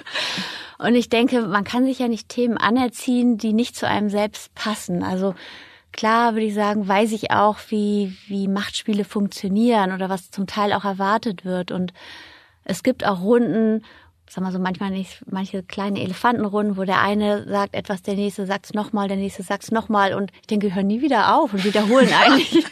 Und 0.80 0.96
ich 0.96 1.10
denke, 1.10 1.42
man 1.42 1.66
kann 1.66 1.86
sich 1.86 2.00
ja 2.00 2.08
nicht 2.08 2.30
Themen 2.30 2.58
anerziehen, 2.58 3.38
die 3.38 3.52
nicht 3.52 3.76
zu 3.76 3.86
einem 3.86 4.10
selbst 4.10 4.56
passen. 4.56 5.04
Also 5.04 5.36
klar 5.92 6.34
würde 6.34 6.46
ich 6.46 6.54
sagen, 6.54 6.88
weiß 6.88 7.12
ich 7.12 7.32
auch, 7.32 7.58
wie, 7.68 8.16
wie 8.28 8.48
Machtspiele 8.48 9.04
funktionieren 9.04 9.92
oder 9.92 10.08
was 10.08 10.32
zum 10.32 10.48
Teil 10.48 10.72
auch 10.72 10.86
erwartet 10.86 11.44
wird. 11.44 11.72
Und 11.72 11.92
es 12.64 12.82
gibt 12.82 13.06
auch 13.06 13.22
Runden, 13.22 13.84
sag 14.30 14.44
mal 14.44 14.52
so 14.52 14.60
manchmal 14.60 14.92
nicht, 14.92 15.24
manche 15.30 15.64
kleine 15.64 16.02
Elefantenrunden, 16.02 16.78
wo 16.78 16.84
der 16.84 17.02
eine 17.02 17.48
sagt 17.48 17.74
etwas, 17.74 18.04
der 18.04 18.14
nächste 18.14 18.46
sagt 18.46 18.68
es 18.68 18.74
nochmal, 18.74 19.08
der 19.08 19.18
nächste 19.18 19.42
sagt 19.42 19.64
es 19.64 19.72
nochmal 19.72 20.14
und 20.14 20.32
ich 20.42 20.48
denke, 20.48 20.68
wir 20.68 20.76
hören 20.76 20.88
nie 20.88 21.02
wieder 21.02 21.36
auf 21.36 21.52
und 21.54 21.64
wiederholen 21.64 22.10
eigentlich, 22.26 22.64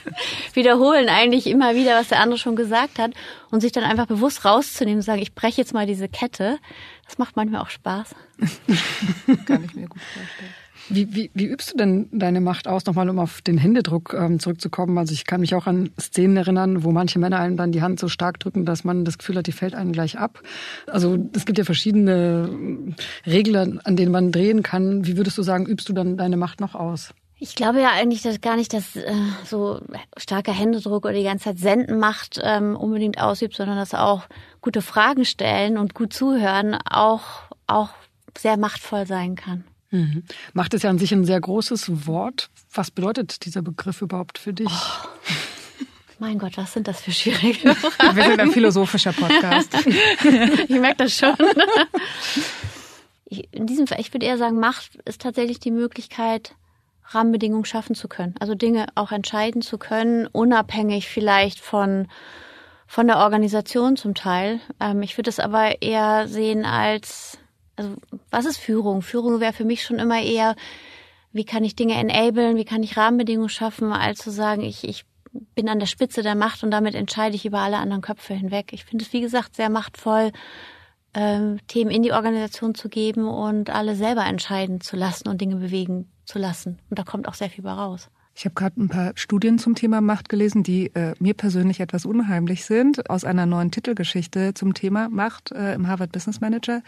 wiederholen 0.54 1.10
eigentlich 1.10 1.48
immer 1.48 1.76
wieder, 1.76 2.00
was 2.00 2.10
der 2.10 2.20
andere 2.20 2.38
schon 2.38 2.56
gesagt 2.56 3.00
hat 3.00 3.12
und 3.50 3.62
sich 3.62 3.72
dann 3.72 3.84
einfach 3.84 4.06
bewusst 4.06 4.46
rauszunehmen 4.46 5.00
und 5.00 5.04
sagen, 5.04 5.22
ich 5.22 5.34
breche 5.34 5.60
jetzt 5.60 5.74
mal 5.74 5.88
diese 5.88 6.08
Kette. 6.08 6.60
Das 7.06 7.18
macht 7.18 7.36
manchmal 7.36 7.62
auch 7.62 7.70
Spaß. 7.70 8.16
Kann 9.46 9.64
ich 9.64 9.74
mir 9.74 9.88
gut 9.88 10.02
vorstellen. 10.02 10.54
Wie, 10.90 11.14
wie, 11.14 11.32
wie 11.34 11.46
übst 11.46 11.74
du 11.74 11.78
denn 11.78 12.08
deine 12.12 12.40
Macht 12.40 12.68
aus, 12.68 12.86
nochmal 12.86 13.10
um 13.10 13.20
auf 13.20 13.42
den 13.42 13.58
Händedruck 13.58 14.16
ähm, 14.18 14.40
zurückzukommen? 14.40 14.98
Also 14.98 15.14
ich 15.14 15.26
kann 15.26 15.42
mich 15.42 15.54
auch 15.54 15.68
an 15.68 15.90
Szenen 16.00 16.38
erinnern, 16.38 16.84
wo 16.84 16.92
manche 16.92 17.20
Männer 17.20 17.40
einem 17.40 17.58
dann 17.58 17.72
die 17.72 17.82
Hand 17.82 18.00
so 18.00 18.08
stark 18.08 18.40
drücken, 18.40 18.66
dass 18.66 18.84
man 18.84 19.04
das 19.04 19.18
Gefühl 19.18 19.38
hat, 19.38 19.48
die 19.48 19.52
fällt 19.52 19.76
einem 19.76 19.92
gleich 19.92 20.18
ab. 20.18 20.42
Also 20.88 21.18
es 21.36 21.46
gibt 21.46 21.58
ja 21.58 21.66
verschiedene 21.66 22.96
Regeln, 23.26 23.80
an 23.84 23.96
denen 23.96 24.12
man 24.12 24.32
drehen 24.32 24.64
kann. 24.64 25.06
Wie 25.06 25.18
würdest 25.18 25.38
du 25.38 25.44
sagen, 25.44 25.66
übst 25.66 25.90
du 25.90 25.94
dann 25.94 26.18
deine 26.18 26.38
Macht 26.38 26.62
noch 26.62 26.74
aus? 26.74 27.14
Ich 27.40 27.54
glaube 27.54 27.82
ja 27.82 27.92
eigentlich 27.92 28.24
dass 28.24 28.42
gar 28.42 28.56
nicht, 28.56 28.74
dass 28.74 28.96
äh, 28.96 29.14
so 29.46 29.82
starker 30.18 30.54
Händedruck 30.54 31.06
oder 31.06 31.14
die 31.14 31.24
ganze 31.24 31.46
Zeit 31.46 31.60
Senden 31.60 32.00
macht 32.00 32.40
ähm, 32.42 32.76
unbedingt 32.76 33.22
ausübt, 33.22 33.56
sondern 33.56 33.78
dass 33.78 33.94
auch 33.94 34.24
gute 34.62 34.82
Fragen 34.82 35.24
stellen 35.24 35.78
und 35.78 35.94
gut 35.94 36.14
zuhören 36.14 36.76
auch, 36.90 37.26
auch 37.68 37.90
sehr 38.38 38.58
machtvoll 38.58 39.06
sein 39.06 39.36
kann. 39.36 39.66
Mhm. 39.90 40.24
Macht 40.54 40.74
es 40.74 40.84
ja 40.84 40.90
an 40.90 41.00
sich 41.00 41.14
ein 41.14 41.26
sehr 41.26 41.40
großes 41.40 42.08
Wort. 42.08 42.50
Was 42.74 42.92
bedeutet 42.92 43.46
dieser 43.46 43.62
Begriff 43.62 44.02
überhaupt 44.02 44.38
für 44.38 44.54
dich? 44.54 44.68
Oh. 44.70 45.08
Mein 46.20 46.40
Gott, 46.40 46.58
was 46.58 46.74
sind 46.74 46.88
das 46.88 47.02
für 47.02 47.12
schwierige 47.12 47.76
Fragen? 47.76 48.18
Wir 48.18 48.24
sind 48.24 48.40
ein 48.40 48.52
philosophischer 48.52 49.14
Podcast. 49.14 49.76
ich 50.68 50.80
merke 50.80 51.04
das 51.04 51.16
schon. 51.16 51.36
Ich, 53.26 53.48
in 53.54 53.68
diesem 53.68 53.86
Fall, 53.86 54.00
ich 54.00 54.14
würde 54.14 54.26
eher 54.26 54.38
sagen, 54.38 54.60
Macht 54.60 54.96
ist 55.06 55.22
tatsächlich 55.22 55.60
die 55.60 55.70
Möglichkeit, 55.70 56.56
Rahmenbedingungen 57.10 57.66
schaffen 57.66 57.96
zu 57.96 58.08
können. 58.08 58.34
Also 58.40 58.56
Dinge 58.56 58.88
auch 58.96 59.12
entscheiden 59.12 59.62
zu 59.62 59.78
können, 59.78 60.28
unabhängig 60.28 61.08
vielleicht 61.08 61.60
von, 61.60 62.08
von 62.88 63.06
der 63.08 63.18
Organisation 63.18 63.96
zum 63.96 64.16
Teil. 64.16 64.60
Ähm, 64.80 65.04
ich 65.04 65.18
würde 65.18 65.30
es 65.30 65.40
aber 65.40 65.82
eher 65.82 66.28
sehen 66.28 66.66
als 66.66 67.38
also 67.78 67.96
was 68.30 68.46
ist 68.46 68.58
Führung? 68.58 69.02
Führung 69.02 69.40
wäre 69.40 69.54
für 69.54 69.66
mich 69.66 69.84
schon 69.84 70.00
immer 70.00 70.22
eher, 70.22 70.56
wie 71.32 71.46
kann 71.46 71.64
ich 71.64 71.76
Dinge 71.76 71.94
enablen, 71.94 72.58
wie 72.58 72.66
kann 72.66 72.84
ich 72.84 72.98
Rahmenbedingungen 72.98 73.50
schaffen, 73.50 73.94
als 73.94 74.20
zu 74.20 74.32
sagen, 74.32 74.64
ich, 74.64 74.84
ich 74.84 75.06
bin 75.56 75.70
an 75.70 75.80
der 75.80 75.86
Spitze 75.86 76.24
der 76.24 76.36
Macht 76.36 76.64
und 76.64 76.72
damit 76.72 76.96
entscheide 76.96 77.36
ich 77.36 77.46
über 77.46 77.60
alle 77.60 77.78
anderen 77.78 78.02
Köpfe 78.02 78.34
hinweg. 78.34 78.74
Ich 78.74 78.86
finde 78.86 79.06
es, 79.06 79.14
wie 79.14 79.22
gesagt, 79.22 79.56
sehr 79.56 79.70
machtvoll, 79.70 80.32
ähm, 81.14 81.60
Themen 81.68 81.92
in 81.92 82.04
die 82.04 82.12
Organisation 82.12 82.76
zu 82.76 82.90
geben 82.90 83.28
und 83.28 83.70
alle 83.70 83.96
selber 83.96 84.26
entscheiden 84.26 84.82
zu 84.82 84.96
lassen 84.96 85.28
und 85.28 85.40
Dinge 85.40 85.58
bewegen 85.58 86.12
zu 86.26 86.40
lassen. 86.40 86.80
Und 86.90 87.00
da 87.00 87.04
kommt 87.04 87.28
auch 87.28 87.34
sehr 87.34 87.50
viel 87.50 87.64
bei 87.64 87.72
raus. 87.72 88.10
Ich 88.40 88.46
habe 88.46 88.54
gerade 88.54 88.80
ein 88.80 88.88
paar 88.88 89.14
Studien 89.16 89.58
zum 89.58 89.74
Thema 89.74 90.00
Macht 90.00 90.30
gelesen, 90.30 90.62
die 90.62 90.94
äh, 90.94 91.16
mir 91.18 91.34
persönlich 91.34 91.80
etwas 91.80 92.06
unheimlich 92.06 92.66
sind, 92.66 93.10
aus 93.10 93.24
einer 93.24 93.48
neuen 93.48 93.72
Titelgeschichte 93.72 94.54
zum 94.54 94.76
Thema 94.76 95.10
Macht 95.10 95.52
äh, 95.54 95.74
im 95.74 95.88
Harvard 95.88 96.12
Business 96.12 96.40
Manager. 96.40 96.84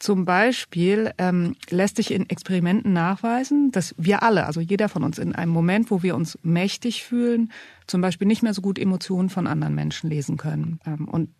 Zum 0.00 0.24
Beispiel 0.24 1.12
ähm, 1.18 1.54
lässt 1.68 1.94
sich 1.94 2.10
in 2.10 2.28
Experimenten 2.28 2.92
nachweisen, 2.92 3.70
dass 3.70 3.94
wir 3.98 4.24
alle, 4.24 4.46
also 4.46 4.60
jeder 4.60 4.88
von 4.88 5.04
uns, 5.04 5.18
in 5.18 5.32
einem 5.32 5.52
Moment, 5.52 5.92
wo 5.92 6.02
wir 6.02 6.16
uns 6.16 6.36
mächtig 6.42 7.04
fühlen, 7.04 7.52
zum 7.86 8.00
Beispiel 8.00 8.26
nicht 8.26 8.42
mehr 8.42 8.52
so 8.52 8.60
gut 8.60 8.76
Emotionen 8.76 9.30
von 9.30 9.46
anderen 9.46 9.76
Menschen 9.76 10.10
lesen 10.10 10.38
können. 10.38 10.80
Ähm, 10.84 11.06
und 11.06 11.30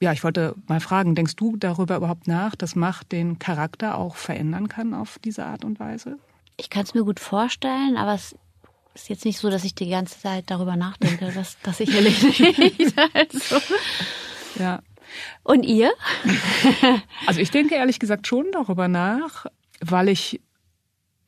ja, 0.00 0.12
ich 0.12 0.22
wollte 0.22 0.54
mal 0.68 0.78
fragen, 0.78 1.16
denkst 1.16 1.34
du 1.34 1.56
darüber 1.56 1.96
überhaupt 1.96 2.28
nach, 2.28 2.54
dass 2.54 2.76
Macht 2.76 3.10
den 3.10 3.40
Charakter 3.40 3.98
auch 3.98 4.14
verändern 4.14 4.68
kann 4.68 4.94
auf 4.94 5.18
diese 5.18 5.46
Art 5.46 5.64
und 5.64 5.80
Weise? 5.80 6.16
Ich 6.56 6.70
kann 6.70 6.84
es 6.84 6.94
mir 6.94 7.02
gut 7.02 7.18
vorstellen, 7.18 7.96
aber 7.96 8.14
es 8.14 8.36
ist 8.94 9.08
jetzt 9.08 9.24
nicht 9.24 9.38
so, 9.38 9.50
dass 9.50 9.64
ich 9.64 9.74
die 9.74 9.88
ganze 9.88 10.18
Zeit 10.18 10.44
darüber 10.48 10.76
nachdenke. 10.76 11.32
Das, 11.34 11.56
das 11.62 11.78
sicherlich 11.78 12.22
nicht. 12.22 12.94
Also. 13.14 13.60
Ja. 14.58 14.80
Und 15.42 15.64
ihr? 15.64 15.92
also 17.26 17.40
ich 17.40 17.50
denke 17.50 17.74
ehrlich 17.74 17.98
gesagt 17.98 18.26
schon 18.26 18.46
darüber 18.52 18.88
nach, 18.88 19.46
weil 19.80 20.08
ich 20.08 20.40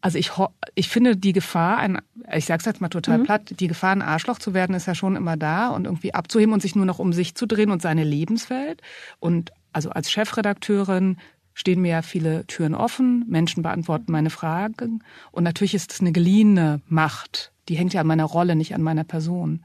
also 0.02 0.18
ich, 0.18 0.32
ich 0.74 0.88
finde 0.88 1.16
die 1.16 1.32
Gefahr, 1.32 1.78
ein, 1.78 2.00
ich 2.32 2.46
sag's 2.46 2.64
jetzt 2.64 2.80
mal 2.80 2.88
total 2.88 3.18
mhm. 3.18 3.22
platt, 3.22 3.60
die 3.60 3.68
Gefahr, 3.68 3.92
ein 3.92 4.02
Arschloch 4.02 4.40
zu 4.40 4.52
werden, 4.52 4.74
ist 4.74 4.86
ja 4.86 4.96
schon 4.96 5.14
immer 5.14 5.36
da 5.36 5.68
und 5.68 5.84
irgendwie 5.84 6.12
abzuheben 6.12 6.52
und 6.52 6.60
sich 6.60 6.74
nur 6.74 6.84
noch 6.84 6.98
um 6.98 7.12
sich 7.12 7.36
zu 7.36 7.46
drehen 7.46 7.70
und 7.70 7.80
seine 7.80 8.02
Lebenswelt. 8.02 8.82
Und 9.20 9.52
also 9.72 9.90
als 9.90 10.10
Chefredakteurin 10.10 11.18
stehen 11.54 11.80
mir 11.80 11.90
ja 11.90 12.02
viele 12.02 12.44
Türen 12.46 12.74
offen, 12.74 13.24
Menschen 13.28 13.62
beantworten 13.62 14.10
meine 14.10 14.30
Fragen 14.30 15.04
und 15.30 15.44
natürlich 15.44 15.74
ist 15.74 15.92
es 15.92 16.00
eine 16.00 16.12
geliehene 16.12 16.80
Macht, 16.88 17.51
die 17.68 17.76
hängt 17.76 17.94
ja 17.94 18.00
an 18.00 18.06
meiner 18.06 18.24
Rolle, 18.24 18.56
nicht 18.56 18.74
an 18.74 18.82
meiner 18.82 19.04
Person. 19.04 19.64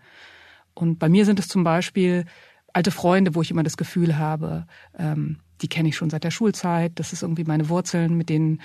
Und 0.74 1.00
bei 1.00 1.10
mir 1.10 1.26
sind 1.26 1.40
es 1.40 1.48
zum 1.48 1.64
Beispiel 1.64 2.26
alte 2.74 2.92
Freunde, 2.92 3.34
wo 3.34 3.42
ich 3.42 3.52
immer 3.52 3.64
das 3.64 3.78
Gefühl 3.78 4.18
habe, 4.18 4.68
ähm, 4.98 5.40
die 5.62 5.68
kenne 5.68 5.90
ich 5.90 5.98
schon 5.98 6.10
seit 6.10 6.24
der 6.24 6.32
Schulzeit. 6.32 6.92
Das 6.96 7.14
ist 7.14 7.24
irgendwie 7.24 7.44
meine 7.44 7.70
Wurzeln, 7.70 8.16
mit 8.16 8.30
denen 8.30 8.62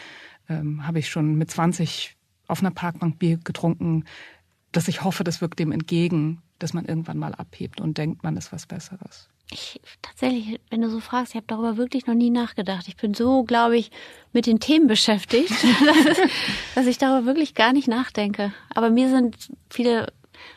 ähm, 0.49 0.87
habe 0.87 0.99
ich 0.99 1.09
schon 1.09 1.37
mit 1.37 1.51
20 1.51 2.17
auf 2.47 2.61
einer 2.61 2.71
Parkbank 2.71 3.19
Bier 3.19 3.39
getrunken, 3.39 4.05
dass 4.73 4.89
ich 4.89 5.05
hoffe, 5.05 5.25
das 5.25 5.41
wirkt 5.41 5.59
dem 5.59 5.73
entgegen, 5.73 6.43
dass 6.59 6.75
man 6.75 6.85
irgendwann 6.85 7.19
mal 7.19 7.35
abhebt 7.35 7.81
und 7.81 7.97
denkt, 7.99 8.23
man 8.23 8.37
ist 8.37 8.53
was 8.53 8.67
Besseres. 8.67 9.31
Ich 9.53 9.81
tatsächlich, 10.01 10.61
wenn 10.71 10.81
du 10.81 10.89
so 10.89 11.01
fragst, 11.01 11.33
ich 11.33 11.37
habe 11.37 11.47
darüber 11.47 11.77
wirklich 11.77 12.07
noch 12.07 12.15
nie 12.15 12.31
nachgedacht. 12.31 12.89
Ich 12.89 12.97
bin 12.97 13.15
so, 13.15 13.45
glaube 13.45 13.77
ich, 13.77 13.91
mit 14.33 14.47
den 14.47 14.61
Themen 14.61 14.87
beschäftigt, 14.87 15.53
dass, 16.75 16.87
ich 16.87 16.99
darüber 16.99 17.27
wirklich 17.27 17.55
gar 17.55 17.73
nicht 17.73 17.89
nachdenke. 17.89 18.53
Aber 18.75 18.91
mir 18.91 19.11
sind 19.11 19.51
viele 19.69 20.13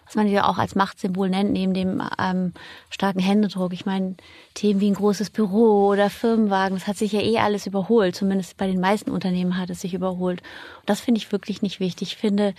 was 0.06 0.16
man 0.16 0.28
ja 0.28 0.48
auch 0.48 0.58
als 0.58 0.76
Machtsymbol 0.76 1.30
nennt, 1.30 1.52
neben 1.52 1.74
dem 1.74 2.02
ähm, 2.20 2.54
starken 2.90 3.20
Händedruck. 3.20 3.74
Ich 3.74 3.86
meine, 3.86 4.16
Themen 4.54 4.80
wie 4.80 4.90
ein 4.90 4.96
großes 4.96 5.30
Büro 5.30 5.88
oder 5.88 6.10
Firmenwagen, 6.10 6.78
das 6.78 6.88
hat 6.88 6.98
sich 6.98 7.12
ja 7.12 7.22
eh 7.22 7.38
alles 7.38 7.68
überholt. 7.68 8.16
Zumindest 8.16 8.58
bei 8.58 8.68
den 8.68 8.80
meisten 8.80 9.12
Unternehmen 9.12 9.58
hat 9.58 9.70
es 9.70 9.82
sich 9.82 9.94
überholt. 9.94 10.42
Und 10.80 10.90
das 10.90 11.02
finde 11.02 11.20
ich 11.20 11.32
wirklich 11.32 11.62
nicht 11.62 11.80
wichtig. 11.80 12.10
Ich 12.10 12.18
finde, 12.18 12.54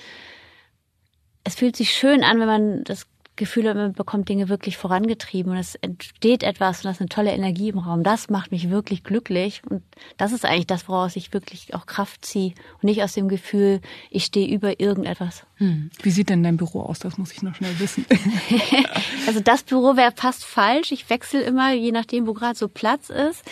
es 1.45 1.55
fühlt 1.55 1.77
sich 1.77 1.93
schön 1.93 2.25
an, 2.25 2.41
wenn 2.41 2.47
man 2.47 2.85
das 2.85 3.07
Gefühl, 3.37 3.73
man 3.75 3.93
bekommt 3.93 4.29
Dinge 4.29 4.49
wirklich 4.49 4.77
vorangetrieben 4.77 5.53
und 5.53 5.59
es 5.59 5.75
entsteht 5.77 6.43
etwas 6.43 6.79
und 6.79 6.85
das 6.85 6.97
ist 6.97 7.01
eine 7.01 7.09
tolle 7.09 7.33
Energie 7.33 7.69
im 7.69 7.79
Raum. 7.79 8.03
Das 8.03 8.31
macht 8.31 8.51
mich 8.51 8.71
wirklich 8.71 9.05
glücklich 9.05 9.63
und 9.69 9.83
das 10.17 10.33
ist 10.33 10.45
eigentlich 10.45 10.67
das, 10.67 10.89
woraus 10.89 11.17
ich 11.17 11.33
wirklich 11.33 11.75
auch 11.75 11.87
Kraft 11.87 12.25
ziehe 12.25 12.55
und 12.75 12.85
nicht 12.85 13.03
aus 13.03 13.13
dem 13.13 13.29
Gefühl, 13.29 13.81
ich 14.11 14.25
stehe 14.25 14.49
über 14.49 14.81
irgendetwas. 14.81 15.45
Hm. 15.57 15.91
Wie 16.03 16.11
sieht 16.11 16.31
denn 16.31 16.43
dein 16.43 16.57
Büro 16.57 16.83
aus? 16.83 16.99
Das 16.99 17.19
muss 17.19 17.33
ich 17.33 17.43
noch 17.43 17.55
schnell 17.55 17.79
wissen. 17.79 18.07
also 19.27 19.41
das 19.41 19.63
Büro 19.63 19.97
wäre 19.97 20.13
fast 20.15 20.45
falsch. 20.45 20.93
Ich 20.93 21.09
wechsle 21.11 21.43
immer, 21.43 21.73
je 21.73 21.93
nachdem, 21.93 22.27
wo 22.27 22.35
gerade 22.35 22.59
so 22.59 22.69
Platz 22.69 23.11
ist. 23.11 23.43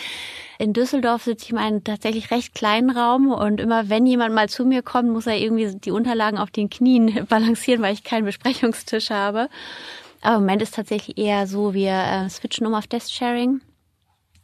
In 0.64 0.72
Düsseldorf 0.72 1.24
sitze 1.24 1.44
ich 1.44 1.50
in 1.50 1.58
einem 1.58 1.84
tatsächlich 1.84 2.30
recht 2.30 2.54
kleinen 2.54 2.88
Raum 2.88 3.30
und 3.30 3.60
immer 3.60 3.90
wenn 3.90 4.06
jemand 4.06 4.34
mal 4.34 4.48
zu 4.48 4.64
mir 4.64 4.80
kommt, 4.80 5.10
muss 5.10 5.26
er 5.26 5.36
irgendwie 5.36 5.76
die 5.76 5.90
Unterlagen 5.90 6.38
auf 6.38 6.50
den 6.50 6.70
Knien 6.70 7.26
balancieren, 7.28 7.82
weil 7.82 7.92
ich 7.92 8.02
keinen 8.02 8.24
Besprechungstisch 8.24 9.10
habe. 9.10 9.50
Aber 10.22 10.36
im 10.36 10.40
Moment 10.40 10.62
ist 10.62 10.74
tatsächlich 10.74 11.18
eher 11.18 11.46
so, 11.46 11.74
wir 11.74 11.92
äh, 11.92 12.30
switchen 12.30 12.66
um 12.66 12.72
auf 12.72 12.86
Desk-Sharing. 12.86 13.60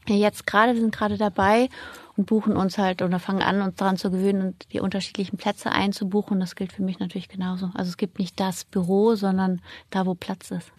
Jetzt 0.08 0.46
gerade, 0.46 0.74
wir 0.74 0.80
sind 0.82 0.94
gerade 0.94 1.16
dabei 1.16 1.70
und 2.18 2.26
buchen 2.26 2.54
uns 2.54 2.76
halt 2.76 3.00
oder 3.00 3.18
fangen 3.18 3.40
an, 3.40 3.62
uns 3.62 3.76
daran 3.76 3.96
zu 3.96 4.10
gewöhnen 4.10 4.48
und 4.48 4.72
die 4.74 4.80
unterschiedlichen 4.80 5.38
Plätze 5.38 5.72
einzubuchen. 5.72 6.38
Das 6.38 6.54
gilt 6.54 6.74
für 6.74 6.82
mich 6.82 6.98
natürlich 6.98 7.30
genauso. 7.30 7.70
Also 7.72 7.88
es 7.88 7.96
gibt 7.96 8.18
nicht 8.18 8.38
das 8.38 8.66
Büro, 8.66 9.14
sondern 9.14 9.62
da, 9.88 10.04
wo 10.04 10.14
Platz 10.14 10.50
ist. 10.50 10.70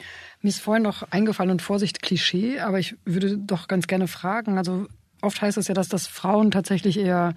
Mir 0.41 0.49
ist 0.49 0.61
vorhin 0.61 0.83
noch 0.83 1.01
eingefallen 1.09 1.49
und 1.49 1.63
Vorsicht 1.63 2.03
Klischee, 2.03 2.59
aber 2.59 2.77
ich 2.77 2.95
würde 3.05 3.39
doch 3.39 3.67
ganz 3.67 3.87
gerne 3.87 4.07
fragen, 4.07 4.59
also 4.59 4.85
Oft 5.21 5.41
heißt 5.41 5.57
es 5.57 5.67
ja, 5.67 5.73
dass 5.73 5.89
das 5.89 6.07
Frauen 6.07 6.51
tatsächlich 6.51 6.97
eher 6.97 7.33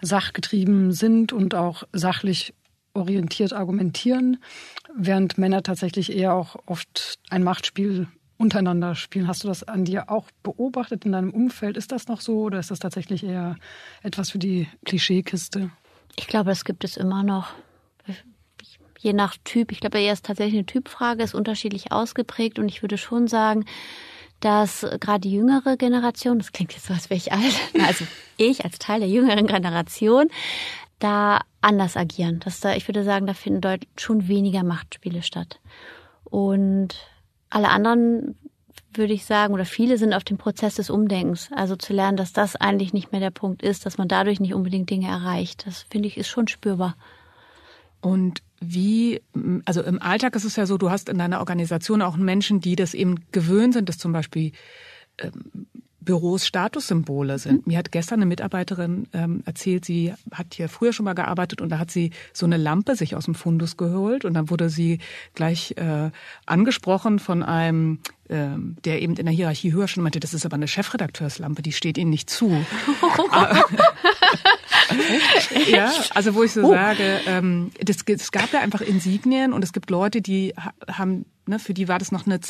sachgetrieben 0.00 0.92
sind 0.92 1.32
und 1.32 1.54
auch 1.54 1.84
sachlich 1.92 2.54
orientiert 2.94 3.52
argumentieren, 3.52 4.38
während 4.94 5.38
Männer 5.38 5.62
tatsächlich 5.62 6.14
eher 6.14 6.34
auch 6.34 6.56
oft 6.66 7.18
ein 7.30 7.42
Machtspiel 7.42 8.08
untereinander 8.36 8.94
spielen. 8.94 9.28
Hast 9.28 9.44
du 9.44 9.48
das 9.48 9.62
an 9.62 9.84
dir 9.84 10.10
auch 10.10 10.26
beobachtet 10.42 11.04
in 11.04 11.12
deinem 11.12 11.30
Umfeld? 11.30 11.76
Ist 11.76 11.92
das 11.92 12.08
noch 12.08 12.20
so 12.20 12.42
oder 12.42 12.58
ist 12.58 12.70
das 12.70 12.80
tatsächlich 12.80 13.24
eher 13.24 13.56
etwas 14.02 14.30
für 14.30 14.38
die 14.38 14.68
Klischeekiste? 14.84 15.70
Ich 16.16 16.26
glaube, 16.26 16.50
das 16.50 16.64
gibt 16.64 16.84
es 16.84 16.96
immer 16.96 17.22
noch. 17.22 17.54
Je 18.98 19.12
nach 19.12 19.36
Typ. 19.42 19.72
Ich 19.72 19.80
glaube, 19.80 19.98
eher 19.98 20.12
ist 20.12 20.26
tatsächlich 20.26 20.54
eine 20.54 20.66
Typfrage, 20.66 21.24
ist 21.24 21.34
unterschiedlich 21.34 21.90
ausgeprägt 21.90 22.58
und 22.58 22.68
ich 22.68 22.82
würde 22.82 22.98
schon 22.98 23.26
sagen, 23.26 23.64
dass 24.42 24.86
gerade 25.00 25.20
die 25.20 25.32
jüngere 25.32 25.76
Generation, 25.76 26.38
das 26.38 26.52
klingt 26.52 26.72
jetzt 26.72 26.86
so, 26.86 26.92
als 26.92 27.08
wäre 27.08 27.18
ich 27.18 27.32
alt, 27.32 27.54
also 27.86 28.04
ich 28.36 28.64
als 28.64 28.78
Teil 28.78 29.00
der 29.00 29.08
jüngeren 29.08 29.46
Generation, 29.46 30.28
da 30.98 31.40
anders 31.60 31.96
agieren. 31.96 32.40
Dass 32.40 32.60
da, 32.60 32.74
ich 32.74 32.86
würde 32.88 33.04
sagen, 33.04 33.26
da 33.26 33.34
finden 33.34 33.60
dort 33.60 33.84
schon 33.96 34.28
weniger 34.28 34.64
Machtspiele 34.64 35.22
statt. 35.22 35.60
Und 36.24 36.88
alle 37.50 37.68
anderen 37.68 38.36
würde 38.94 39.12
ich 39.12 39.24
sagen, 39.24 39.54
oder 39.54 39.64
viele 39.64 39.96
sind 39.96 40.12
auf 40.12 40.24
dem 40.24 40.38
Prozess 40.38 40.74
des 40.74 40.90
Umdenkens. 40.90 41.48
Also 41.54 41.76
zu 41.76 41.92
lernen, 41.92 42.16
dass 42.16 42.32
das 42.32 42.56
eigentlich 42.56 42.92
nicht 42.92 43.12
mehr 43.12 43.20
der 43.20 43.30
Punkt 43.30 43.62
ist, 43.62 43.86
dass 43.86 43.96
man 43.96 44.08
dadurch 44.08 44.40
nicht 44.40 44.54
unbedingt 44.54 44.90
Dinge 44.90 45.08
erreicht. 45.08 45.66
Das 45.66 45.86
finde 45.90 46.08
ich 46.08 46.18
ist 46.18 46.28
schon 46.28 46.48
spürbar. 46.48 46.96
Und 48.02 48.42
wie, 48.60 49.22
also 49.64 49.80
im 49.82 50.02
Alltag 50.02 50.36
ist 50.36 50.44
es 50.44 50.56
ja 50.56 50.66
so, 50.66 50.76
du 50.76 50.90
hast 50.90 51.08
in 51.08 51.18
deiner 51.18 51.38
Organisation 51.38 52.02
auch 52.02 52.16
Menschen, 52.16 52.60
die 52.60 52.76
das 52.76 52.94
eben 52.94 53.20
gewöhnt 53.32 53.74
sind, 53.74 53.88
dass 53.88 53.96
zum 53.96 54.12
Beispiel 54.12 54.52
ähm, 55.18 55.66
Büros 56.04 56.46
Statussymbole 56.46 57.38
sind. 57.38 57.66
Mhm. 57.66 57.72
Mir 57.72 57.78
hat 57.78 57.92
gestern 57.92 58.18
eine 58.18 58.26
Mitarbeiterin 58.26 59.06
ähm, 59.12 59.42
erzählt, 59.46 59.84
sie 59.84 60.12
hat 60.32 60.54
hier 60.54 60.68
früher 60.68 60.92
schon 60.92 61.04
mal 61.04 61.14
gearbeitet 61.14 61.60
und 61.60 61.68
da 61.68 61.78
hat 61.78 61.90
sie 61.90 62.10
so 62.32 62.44
eine 62.44 62.56
Lampe 62.56 62.96
sich 62.96 63.14
aus 63.14 63.26
dem 63.26 63.34
Fundus 63.34 63.76
geholt 63.76 64.24
und 64.24 64.34
dann 64.34 64.50
wurde 64.50 64.68
sie 64.68 64.98
gleich 65.34 65.76
äh, 65.76 66.10
angesprochen 66.44 67.20
von 67.20 67.42
einem, 67.42 68.00
ähm, 68.28 68.76
der 68.84 69.00
eben 69.00 69.14
in 69.14 69.26
der 69.26 69.34
Hierarchie 69.34 69.72
höher 69.72 69.88
schon 69.88 70.02
meinte, 70.02 70.20
das 70.20 70.34
ist 70.34 70.44
aber 70.44 70.54
eine 70.54 70.68
Chefredakteurslampe, 70.68 71.62
die 71.62 71.72
steht 71.72 71.98
Ihnen 71.98 72.10
nicht 72.10 72.28
zu. 72.30 72.50
ja, 75.70 75.92
also 76.14 76.34
wo 76.34 76.42
ich 76.42 76.52
so 76.52 76.62
oh. 76.62 76.72
sage, 76.72 77.20
ähm, 77.26 77.70
das, 77.80 77.98
es 78.06 78.32
gab 78.32 78.52
ja 78.52 78.60
einfach 78.60 78.80
Insignien 78.80 79.52
und 79.52 79.62
es 79.62 79.72
gibt 79.72 79.90
Leute, 79.90 80.22
die 80.22 80.54
haben, 80.90 81.26
ne, 81.46 81.58
für 81.58 81.74
die 81.74 81.88
war 81.88 81.98
das 81.98 82.12
noch 82.12 82.26
eine, 82.26 82.40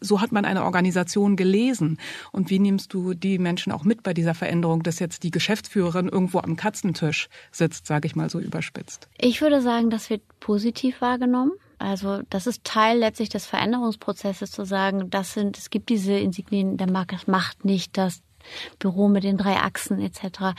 so 0.00 0.20
hat 0.20 0.32
man 0.32 0.44
eine 0.44 0.64
Organisation 0.64 1.36
gelesen. 1.36 1.98
Und 2.32 2.50
wie 2.50 2.58
nimmst 2.58 2.92
du 2.92 3.14
die 3.14 3.38
Menschen 3.38 3.72
auch 3.72 3.84
mit 3.84 4.02
bei 4.02 4.14
dieser 4.14 4.34
Veränderung, 4.34 4.82
dass 4.82 4.98
jetzt 4.98 5.22
die 5.22 5.30
Geschäftsführerin 5.30 6.08
irgendwo 6.08 6.38
am 6.38 6.56
Katzentisch 6.56 7.28
sitzt, 7.52 7.86
sage 7.86 8.06
ich 8.06 8.16
mal 8.16 8.30
so 8.30 8.40
überspitzt? 8.40 9.08
Ich 9.18 9.40
würde 9.40 9.62
sagen, 9.62 9.90
das 9.90 10.10
wird 10.10 10.22
positiv 10.40 11.00
wahrgenommen. 11.00 11.52
Also 11.78 12.20
das 12.28 12.46
ist 12.46 12.62
Teil 12.62 12.98
letztlich 12.98 13.30
des 13.30 13.46
Veränderungsprozesses 13.46 14.50
zu 14.50 14.66
sagen, 14.66 15.08
das 15.08 15.32
sind, 15.32 15.56
es 15.56 15.70
gibt 15.70 15.88
diese 15.88 16.12
Insignien 16.12 16.76
der 16.76 16.90
Marke, 16.90 17.16
das 17.16 17.26
macht 17.26 17.64
nicht 17.64 17.96
das 17.96 18.20
Büro 18.78 19.08
mit 19.08 19.24
den 19.24 19.36
drei 19.36 19.56
Achsen 19.56 20.00
etc. 20.00 20.54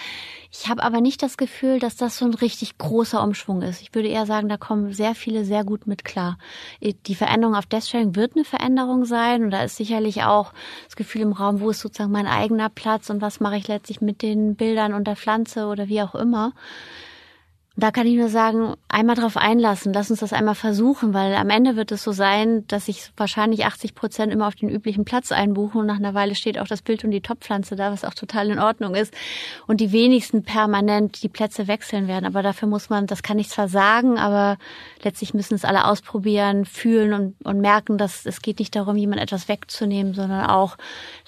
Ich 0.52 0.70
habe 0.70 0.84
aber 0.84 1.02
nicht 1.02 1.24
das 1.24 1.38
Gefühl, 1.38 1.80
dass 1.80 1.96
das 1.96 2.18
so 2.18 2.26
ein 2.26 2.34
richtig 2.34 2.78
großer 2.78 3.24
Umschwung 3.24 3.62
ist. 3.62 3.82
Ich 3.82 3.94
würde 3.94 4.08
eher 4.08 4.26
sagen, 4.26 4.50
da 4.50 4.58
kommen 4.58 4.94
sehr 4.94 5.16
viele 5.16 5.46
sehr 5.46 5.64
gut 5.64 5.88
mit 5.88 6.04
klar. 6.04 6.38
Die 6.82 7.16
Veränderung 7.16 7.56
auf 7.56 7.66
Desk-Sharing 7.66 8.16
wird 8.16 8.36
eine 8.36 8.46
Veränderung 8.46 9.06
sein 9.06 9.44
und 9.44 9.52
da 9.52 9.64
ist 9.64 9.78
sicherlich 9.78 10.24
auch 10.24 10.54
das 10.86 10.96
Gefühl 10.96 11.22
im 11.22 11.34
Raum, 11.34 11.62
wo 11.62 11.70
ist 11.70 11.80
sozusagen 11.80 12.12
mein 12.12 12.28
eigener 12.28 12.70
Platz 12.70 13.10
und 13.10 13.22
was 13.22 13.40
mache 13.40 13.58
ich 13.58 13.68
letztlich 13.68 14.02
mit 14.02 14.22
den 14.22 14.56
Bildern 14.56 14.94
und 14.94 15.06
der 15.08 15.16
Pflanze 15.16 15.68
oder 15.68 15.88
wie 15.88 16.02
auch 16.02 16.16
immer. 16.16 16.54
Da 17.78 17.90
kann 17.92 18.06
ich 18.06 18.18
nur 18.18 18.28
sagen, 18.28 18.74
einmal 18.90 19.16
drauf 19.16 19.38
einlassen, 19.38 19.94
lass 19.94 20.12
uns 20.12 20.20
das 20.20 20.34
einmal 20.34 20.56
versuchen, 20.56 21.14
weil 21.14 21.34
am 21.36 21.50
Ende 21.50 21.78
wird 21.78 21.94
es 21.94 22.04
so 22.04 22.12
sein, 22.12 22.68
dass 22.68 22.88
sich 22.88 23.12
wahrscheinlich 23.16 23.66
80 23.66 23.96
Prozent 23.96 24.34
immer 24.34 24.48
auf 24.48 24.56
den 24.56 24.68
üblichen 24.68 25.06
Platz 25.06 25.32
einbuchen 25.32 25.80
und 25.80 25.88
nach 25.88 25.96
einer 25.96 26.14
Weile 26.14 26.36
steht 26.36 26.60
auch 26.60 26.68
das 26.68 26.82
Bild 26.82 27.06
und 27.06 27.12
die 27.12 27.22
Topfpflanze 27.22 27.78
da, 27.78 27.90
was 27.94 28.04
auch 28.04 28.14
total 28.14 28.50
in 28.50 28.60
Ordnung 28.60 28.94
ist 28.94 29.14
und 29.68 29.80
die 29.80 29.94
wenigsten 29.94 30.44
permanent 30.44 31.24
die 31.24 31.30
Plätze 31.30 31.70
wechseln 31.70 32.10
werden. 32.10 32.26
Aber 32.26 32.44
dafür 32.44 32.68
muss 32.68 32.90
man, 32.90 33.08
das 33.08 33.24
kann 33.24 33.40
ich 33.40 33.48
zwar 33.48 33.70
sagen, 33.70 34.20
aber 34.20 34.58
letztlich 35.02 35.34
müssen 35.34 35.56
es 35.56 35.64
alle 35.64 35.86
ausprobieren, 35.86 36.66
fühlen 36.66 37.14
und, 37.14 37.36
und 37.46 37.62
merken, 37.62 37.98
dass 37.98 38.26
es 38.26 38.42
geht 38.42 38.60
nicht 38.60 38.76
darum, 38.76 38.98
jemand 38.98 39.22
etwas 39.22 39.48
wegzunehmen, 39.48 40.14
sondern 40.14 40.46
auch 40.46 40.76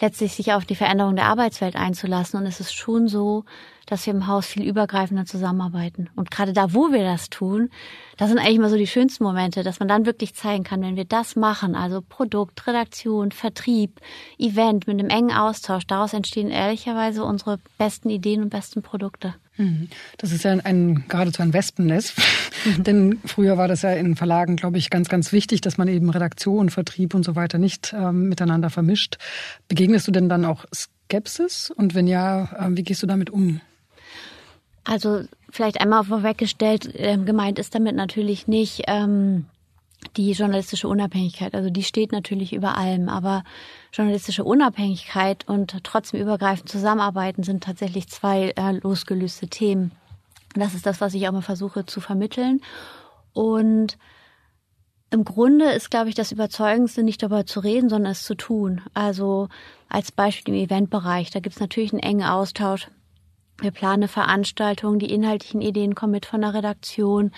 letztlich 0.01 0.33
sich 0.33 0.51
auf 0.51 0.65
die 0.65 0.75
Veränderung 0.75 1.15
der 1.15 1.27
Arbeitswelt 1.27 1.77
einzulassen. 1.77 2.37
Und 2.37 2.47
es 2.47 2.59
ist 2.59 2.73
schon 2.73 3.07
so, 3.07 3.45
dass 3.85 4.05
wir 4.05 4.13
im 4.13 4.27
Haus 4.27 4.45
viel 4.45 4.63
übergreifender 4.63 5.25
zusammenarbeiten. 5.25 6.09
Und 6.15 6.31
gerade 6.31 6.53
da, 6.53 6.73
wo 6.73 6.91
wir 6.91 7.03
das 7.03 7.29
tun, 7.29 7.69
das 8.17 8.29
sind 8.29 8.39
eigentlich 8.39 8.57
immer 8.57 8.69
so 8.69 8.77
die 8.77 8.87
schönsten 8.87 9.23
Momente, 9.23 9.63
dass 9.63 9.79
man 9.79 9.87
dann 9.87 10.05
wirklich 10.05 10.33
zeigen 10.35 10.63
kann, 10.63 10.81
wenn 10.81 10.95
wir 10.95 11.05
das 11.05 11.35
machen, 11.35 11.75
also 11.75 12.01
Produkt, 12.01 12.65
Redaktion, 12.67 13.31
Vertrieb, 13.31 13.99
Event 14.37 14.87
mit 14.87 14.99
einem 14.99 15.09
engen 15.09 15.31
Austausch, 15.31 15.85
daraus 15.87 16.13
entstehen 16.13 16.49
ehrlicherweise 16.49 17.23
unsere 17.23 17.59
besten 17.77 18.09
Ideen 18.09 18.41
und 18.41 18.49
besten 18.49 18.81
Produkte. 18.81 19.35
Mhm. 19.57 19.89
Das 20.17 20.31
ist 20.31 20.43
ja 20.43 20.51
ein, 20.51 21.05
geradezu 21.07 21.41
ein 21.41 21.53
Wespennest. 21.53 22.15
Denn 22.77 23.19
früher 23.25 23.57
war 23.57 23.67
das 23.67 23.81
ja 23.81 23.91
in 23.91 24.15
Verlagen, 24.15 24.55
glaube 24.55 24.77
ich, 24.77 24.89
ganz, 24.89 25.09
ganz 25.09 25.31
wichtig, 25.31 25.61
dass 25.61 25.77
man 25.77 25.87
eben 25.87 26.09
Redaktion, 26.09 26.69
Vertrieb 26.69 27.13
und 27.13 27.23
so 27.23 27.35
weiter 27.35 27.57
nicht 27.57 27.93
ähm, 27.97 28.29
miteinander 28.29 28.69
vermischt. 28.69 29.17
Begegnest 29.67 30.07
du 30.07 30.11
denn 30.11 30.29
dann 30.29 30.45
auch 30.45 30.65
Skepsis? 30.73 31.71
Und 31.75 31.93
wenn 31.93 32.07
ja, 32.07 32.43
äh, 32.43 32.69
wie 32.71 32.83
gehst 32.83 33.03
du 33.03 33.07
damit 33.07 33.29
um? 33.29 33.61
Also 34.83 35.23
vielleicht 35.49 35.79
einmal 35.79 36.03
vorweggestellt, 36.03 36.93
äh, 36.95 37.17
gemeint 37.17 37.59
ist 37.59 37.73
damit 37.73 37.95
natürlich 37.95 38.47
nicht 38.47 38.83
ähm, 38.87 39.45
die 40.17 40.31
journalistische 40.31 40.87
Unabhängigkeit. 40.87 41.53
Also 41.55 41.69
die 41.69 41.83
steht 41.83 42.11
natürlich 42.11 42.53
über 42.53 42.77
allem, 42.77 43.09
aber 43.09 43.43
journalistische 43.93 44.43
Unabhängigkeit 44.43 45.47
und 45.47 45.83
trotzdem 45.83 46.21
übergreifend 46.21 46.69
zusammenarbeiten 46.69 47.43
sind 47.43 47.63
tatsächlich 47.63 48.09
zwei 48.09 48.53
äh, 48.55 48.73
losgelöste 48.73 49.47
Themen. 49.47 49.91
Das 50.55 50.73
ist 50.73 50.85
das, 50.85 51.01
was 51.01 51.13
ich 51.13 51.27
auch 51.27 51.31
mal 51.31 51.41
versuche 51.41 51.85
zu 51.85 51.99
vermitteln. 52.01 52.61
Und 53.33 53.97
im 55.09 55.23
Grunde 55.23 55.71
ist, 55.71 55.91
glaube 55.91 56.09
ich, 56.09 56.15
das 56.15 56.31
Überzeugendste 56.31 57.03
nicht 57.03 57.21
darüber 57.21 57.45
zu 57.45 57.59
reden, 57.59 57.89
sondern 57.89 58.11
es 58.11 58.23
zu 58.23 58.35
tun. 58.35 58.81
Also 58.93 59.47
als 59.87 60.11
Beispiel 60.11 60.55
im 60.55 60.59
Eventbereich, 60.59 61.29
da 61.29 61.39
gibt 61.39 61.55
es 61.55 61.61
natürlich 61.61 61.93
einen 61.93 62.01
engen 62.01 62.27
Austausch 62.27 62.89
wir 63.61 63.71
planen 63.71 64.07
Veranstaltungen, 64.07 64.99
die 64.99 65.11
inhaltlichen 65.11 65.61
Ideen 65.61 65.95
kommen 65.95 66.11
mit 66.11 66.25
von 66.25 66.41
der 66.41 66.53
Redaktion. 66.53 67.31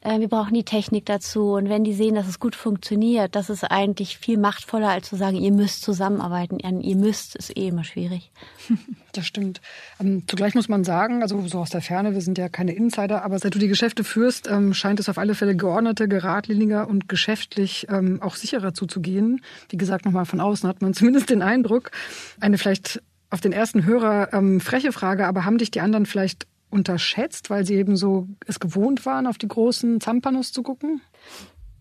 Äh, 0.00 0.20
wir 0.20 0.28
brauchen 0.28 0.54
die 0.54 0.64
Technik 0.64 1.06
dazu. 1.06 1.52
Und 1.52 1.68
wenn 1.68 1.84
die 1.84 1.92
sehen, 1.92 2.14
dass 2.14 2.28
es 2.28 2.40
gut 2.40 2.54
funktioniert, 2.54 3.34
das 3.34 3.50
ist 3.50 3.64
eigentlich 3.64 4.18
viel 4.18 4.38
machtvoller, 4.38 4.88
als 4.88 5.08
zu 5.08 5.16
sagen, 5.16 5.36
ihr 5.36 5.52
müsst 5.52 5.82
zusammenarbeiten. 5.82 6.58
Ihr 6.58 6.96
müsst 6.96 7.36
ist 7.36 7.56
eh 7.56 7.68
immer 7.68 7.84
schwierig. 7.84 8.30
Das 9.12 9.26
stimmt. 9.26 9.62
Ähm, 9.98 10.22
zugleich 10.28 10.54
muss 10.54 10.68
man 10.68 10.84
sagen, 10.84 11.22
also 11.22 11.44
so 11.48 11.58
aus 11.58 11.70
der 11.70 11.80
Ferne, 11.80 12.12
wir 12.12 12.20
sind 12.20 12.38
ja 12.38 12.48
keine 12.48 12.72
Insider, 12.72 13.24
aber 13.24 13.38
seit 13.38 13.54
du 13.54 13.58
die 13.58 13.66
Geschäfte 13.66 14.04
führst, 14.04 14.48
ähm, 14.48 14.74
scheint 14.74 15.00
es 15.00 15.08
auf 15.08 15.18
alle 15.18 15.34
Fälle 15.34 15.56
geordneter, 15.56 16.06
geradliniger 16.06 16.86
und 16.86 17.08
geschäftlich 17.08 17.86
ähm, 17.90 18.22
auch 18.22 18.36
sicherer 18.36 18.74
zuzugehen. 18.74 19.40
Wie 19.70 19.76
gesagt, 19.78 20.04
nochmal 20.04 20.26
von 20.26 20.40
außen 20.40 20.68
hat 20.68 20.82
man 20.82 20.94
zumindest 20.94 21.30
den 21.30 21.42
Eindruck. 21.42 21.90
Eine 22.38 22.58
vielleicht 22.58 23.02
auf 23.30 23.40
den 23.40 23.52
ersten 23.52 23.84
Hörer 23.84 24.32
ähm, 24.32 24.60
freche 24.60 24.92
Frage, 24.92 25.26
aber 25.26 25.44
haben 25.44 25.58
dich 25.58 25.70
die 25.70 25.80
anderen 25.80 26.06
vielleicht 26.06 26.46
unterschätzt, 26.70 27.50
weil 27.50 27.64
sie 27.64 27.74
eben 27.74 27.96
so 27.96 28.28
es 28.46 28.60
gewohnt 28.60 29.06
waren, 29.06 29.26
auf 29.26 29.38
die 29.38 29.48
großen 29.48 30.00
Zampanos 30.00 30.52
zu 30.52 30.62
gucken? 30.62 31.00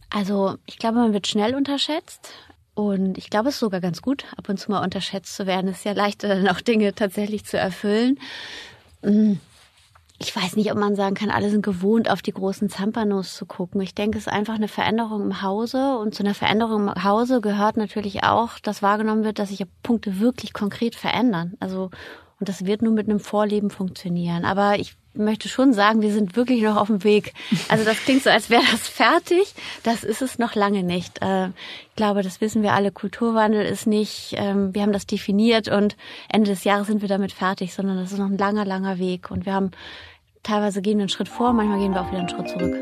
Also 0.10 0.58
ich 0.66 0.78
glaube, 0.78 1.00
man 1.00 1.14
wird 1.14 1.28
schnell 1.28 1.56
unterschätzt. 1.56 2.30
Und 2.74 3.18
ich 3.18 3.30
glaube, 3.30 3.50
es 3.50 3.56
ist 3.56 3.60
sogar 3.60 3.82
ganz 3.82 4.02
gut, 4.02 4.26
ab 4.38 4.48
und 4.50 4.60
zu 4.60 4.70
mal 4.70 4.84
unterschätzt 4.84 5.36
zu 5.36 5.48
werden. 5.48 5.70
Es 5.70 5.78
ist 5.78 5.86
ja 5.86 5.94
leichter, 5.94 6.28
dann 6.36 6.48
auch 6.48 6.62
Dinge 6.62 6.94
tatsächlich 6.94 7.46
zu 7.46 7.58
erfüllen. 7.58 8.20
Mhm 9.02 9.40
ich 10.20 10.36
weiß 10.36 10.56
nicht, 10.56 10.72
ob 10.72 10.80
man 10.80 10.96
sagen 10.96 11.14
kann, 11.14 11.30
alle 11.30 11.50
sind 11.52 11.64
gewohnt, 11.64 12.10
auf 12.10 12.24
die 12.24 12.34
großen 12.34 12.70
Zampanos 12.70 13.36
zu 13.36 13.46
gucken. 13.46 13.82
Ich 13.82 13.94
denke, 13.94 14.18
es 14.18 14.26
ist 14.26 14.34
einfach 14.34 14.56
eine 14.56 14.68
Veränderung 14.68 15.22
im 15.22 15.42
Hause. 15.44 15.98
Und 16.00 16.16
zu 16.16 16.24
einer 16.24 16.34
Veränderung 16.34 16.88
im 16.88 17.04
Hause 17.04 17.40
gehört 17.40 17.78
natürlich 17.78 18.24
auch, 18.24 18.58
dass 18.60 18.82
wahrgenommen 18.82 19.24
wird, 19.24 19.38
dass 19.38 19.50
sich 19.50 19.64
Punkte 19.84 20.20
wirklich 20.20 20.54
konkret 20.54 20.96
verändern. 20.96 21.54
Also, 21.60 21.92
und 22.40 22.50
das 22.50 22.66
wird 22.66 22.82
nur 22.82 22.94
mit 22.94 23.10
einem 23.10 23.20
Vorleben 23.20 23.70
funktionieren. 23.70 24.46
Aber 24.46 24.80
ich 24.80 24.96
möchte 25.14 25.50
schon 25.50 25.74
sagen, 25.74 26.02
wir 26.02 26.14
sind 26.14 26.36
wirklich 26.36 26.62
noch 26.62 26.78
auf 26.78 26.88
dem 26.88 27.04
Weg. 27.04 27.34
Also 27.70 27.84
das 27.84 27.98
klingt 27.98 28.24
so, 28.24 28.30
als 28.30 28.50
wäre 28.50 28.62
das 28.72 28.88
fertig. 28.88 29.56
Das 29.84 30.04
ist 30.04 30.22
es 30.22 30.38
noch 30.38 30.54
lange 30.54 30.84
nicht. 30.84 31.22
Äh, 31.22 31.48
ich 31.48 31.96
glaube, 31.96 32.22
das 32.22 32.40
wissen 32.40 32.62
wir 32.62 32.74
alle. 32.74 32.92
Kulturwandel 32.92 33.66
ist 33.66 33.88
nicht, 33.88 34.36
ähm, 34.38 34.74
wir 34.76 34.84
haben 34.84 34.94
das 34.94 35.08
definiert 35.08 35.68
und 35.68 35.98
Ende 36.30 36.52
des 36.52 36.64
Jahres 36.64 36.88
sind 36.88 37.02
wir 37.02 37.10
damit 37.10 37.32
fertig, 37.32 37.74
sondern 37.74 37.98
das 37.98 38.12
ist 38.12 38.20
noch 38.20 38.28
ein 38.28 38.38
langer, 38.38 38.66
langer 38.66 39.00
Weg. 39.00 39.32
Und 39.32 39.46
wir 39.46 39.54
haben 39.54 39.72
teilweise 40.44 40.82
gehen 40.82 40.98
wir 40.98 41.04
einen 41.04 41.10
Schritt 41.10 41.30
vor, 41.30 41.54
manchmal 41.54 41.80
gehen 41.80 41.94
wir 41.94 42.02
auch 42.02 42.10
wieder 42.10 42.20
einen 42.20 42.30
Schritt 42.30 42.50
zurück. 42.50 42.76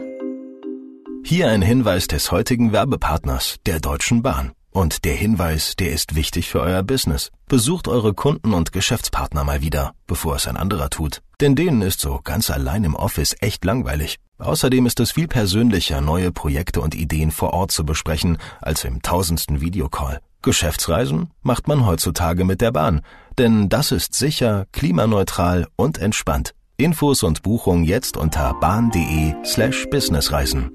Hier 1.24 1.50
ein 1.50 1.62
Hinweis 1.62 2.08
des 2.08 2.32
heutigen 2.32 2.72
Werbepartners, 2.72 3.56
der 3.66 3.80
Deutschen 3.80 4.22
Bahn. 4.22 4.52
Und 4.76 5.06
der 5.06 5.16
Hinweis, 5.16 5.78
der 5.78 5.94
ist 5.94 6.16
wichtig 6.16 6.50
für 6.50 6.60
euer 6.60 6.84
Business. 6.84 7.32
Besucht 7.48 7.88
eure 7.88 8.14
Kunden 8.14 8.54
und 8.54 8.74
Geschäftspartner 8.74 9.46
mal 9.46 9.62
wieder, 9.62 9.94
bevor 10.06 10.36
es 10.36 10.48
ein 10.48 10.58
anderer 10.58 10.90
tut. 10.90 11.22
Denn 11.40 11.56
denen 11.56 11.82
ist 11.82 12.02
so 12.02 12.20
ganz 12.22 12.50
allein 12.50 12.84
im 12.84 12.94
Office 12.94 13.38
echt 13.40 13.64
langweilig. 13.64 14.18
Außerdem 14.38 14.86
ist 14.86 15.00
es 15.00 15.14
viel 15.14 15.30
persönlicher, 15.30 16.02
neue 16.02 16.34
Projekte 16.34 16.82
und 16.82 16.94
Ideen 16.94 17.32
vor 17.32 17.54
Ort 17.54 17.72
zu 17.72 17.86
besprechen, 17.86 18.38
als 18.62 18.84
im 18.84 19.02
tausendsten 19.02 19.62
Videocall. 19.62 20.20
Geschäftsreisen 20.42 21.32
macht 21.42 21.70
man 21.70 21.86
heutzutage 21.86 22.44
mit 22.44 22.60
der 22.60 22.74
Bahn. 22.74 23.00
Denn 23.38 23.70
das 23.70 23.94
ist 23.94 24.14
sicher, 24.14 24.66
klimaneutral 24.74 25.70
und 25.78 26.00
entspannt. 26.00 26.54
Infos 26.76 27.24
und 27.24 27.44
Buchung 27.44 27.86
jetzt 27.86 28.18
unter 28.18 28.54
bahn.de 28.56 29.36
slash 29.46 29.88
businessreisen. 29.90 30.72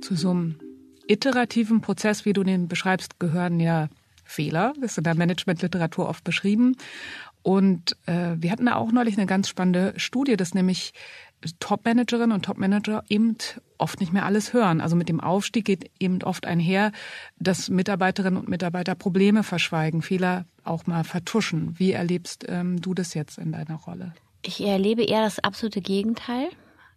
Zu 0.00 0.16
so 0.16 0.30
einem 0.30 0.56
iterativen 1.10 1.80
Prozess, 1.80 2.24
wie 2.24 2.32
du 2.32 2.44
den 2.44 2.68
beschreibst, 2.68 3.18
gehören 3.18 3.60
ja 3.60 3.88
Fehler. 4.24 4.72
Das 4.80 4.92
ist 4.92 4.98
in 4.98 5.04
der 5.04 5.16
Managementliteratur 5.16 6.08
oft 6.08 6.24
beschrieben. 6.24 6.76
Und 7.42 7.96
äh, 8.06 8.36
wir 8.36 8.50
hatten 8.52 8.66
da 8.66 8.76
auch 8.76 8.92
neulich 8.92 9.16
eine 9.16 9.26
ganz 9.26 9.48
spannende 9.48 9.94
Studie, 9.96 10.36
dass 10.36 10.54
nämlich 10.54 10.92
Top-Managerinnen 11.58 12.32
und 12.32 12.44
Top-Manager 12.44 13.02
eben 13.08 13.36
oft 13.78 13.98
nicht 13.98 14.12
mehr 14.12 14.26
alles 14.26 14.52
hören. 14.52 14.80
Also 14.80 14.94
mit 14.94 15.08
dem 15.08 15.20
Aufstieg 15.20 15.64
geht 15.64 15.90
eben 15.98 16.22
oft 16.22 16.46
einher, 16.46 16.92
dass 17.38 17.70
Mitarbeiterinnen 17.70 18.38
und 18.38 18.48
Mitarbeiter 18.48 18.94
Probleme 18.94 19.42
verschweigen, 19.42 20.02
Fehler 20.02 20.44
auch 20.64 20.86
mal 20.86 21.02
vertuschen. 21.02 21.74
Wie 21.78 21.92
erlebst 21.92 22.44
ähm, 22.46 22.80
du 22.80 22.92
das 22.92 23.14
jetzt 23.14 23.38
in 23.38 23.52
deiner 23.52 23.76
Rolle? 23.76 24.12
Ich 24.42 24.60
erlebe 24.60 25.02
eher 25.02 25.22
das 25.22 25.38
absolute 25.38 25.80
Gegenteil. 25.80 26.50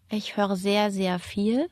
Ich 0.10 0.36
höre 0.36 0.58
sehr, 0.58 0.92
sehr 0.92 1.20
viel 1.20 1.70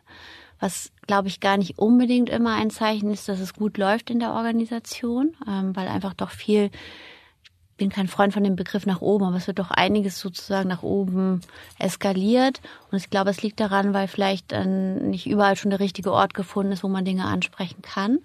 was 0.61 0.91
glaube 1.07 1.27
ich 1.27 1.41
gar 1.41 1.57
nicht 1.57 1.77
unbedingt 1.79 2.29
immer 2.29 2.55
ein 2.55 2.69
Zeichen 2.69 3.11
ist, 3.11 3.27
dass 3.27 3.39
es 3.41 3.53
gut 3.53 3.77
läuft 3.77 4.09
in 4.09 4.19
der 4.19 4.31
Organisation, 4.31 5.35
ähm, 5.45 5.75
weil 5.75 5.87
einfach 5.87 6.13
doch 6.13 6.29
viel, 6.29 6.69
ich 7.43 7.77
bin 7.77 7.89
kein 7.89 8.07
Freund 8.07 8.31
von 8.31 8.43
dem 8.43 8.55
Begriff 8.55 8.85
nach 8.85 9.01
oben, 9.01 9.25
aber 9.25 9.37
es 9.37 9.47
wird 9.47 9.57
doch 9.57 9.71
einiges 9.71 10.19
sozusagen 10.19 10.69
nach 10.69 10.83
oben 10.83 11.41
eskaliert. 11.79 12.61
Und 12.91 12.99
ich 12.99 13.09
glaube, 13.09 13.31
es 13.31 13.41
liegt 13.41 13.59
daran, 13.59 13.95
weil 13.95 14.07
vielleicht 14.07 14.51
dann 14.51 15.09
nicht 15.09 15.25
überall 15.25 15.55
schon 15.55 15.71
der 15.71 15.79
richtige 15.79 16.13
Ort 16.13 16.35
gefunden 16.35 16.71
ist, 16.71 16.83
wo 16.83 16.87
man 16.87 17.05
Dinge 17.05 17.25
ansprechen 17.25 17.81
kann. 17.81 18.19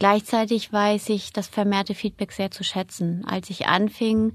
Gleichzeitig 0.00 0.72
weiß 0.72 1.10
ich 1.10 1.32
das 1.32 1.46
vermehrte 1.46 1.94
Feedback 1.94 2.32
sehr 2.32 2.50
zu 2.50 2.64
schätzen. 2.64 3.24
Als 3.24 3.50
ich 3.50 3.66
anfing, 3.68 4.32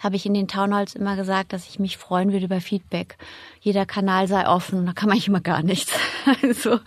habe 0.00 0.16
ich 0.16 0.26
in 0.26 0.34
den 0.34 0.48
Townhalls 0.48 0.94
immer 0.94 1.14
gesagt, 1.14 1.52
dass 1.52 1.68
ich 1.68 1.78
mich 1.78 1.98
freuen 1.98 2.32
würde 2.32 2.46
über 2.46 2.60
Feedback. 2.60 3.16
Jeder 3.60 3.86
Kanal 3.86 4.26
sei 4.26 4.48
offen, 4.48 4.86
da 4.86 4.92
kann 4.92 5.08
man 5.08 5.18
immer 5.18 5.40
gar 5.40 5.62
nichts. 5.62 5.92
also, 6.42 6.80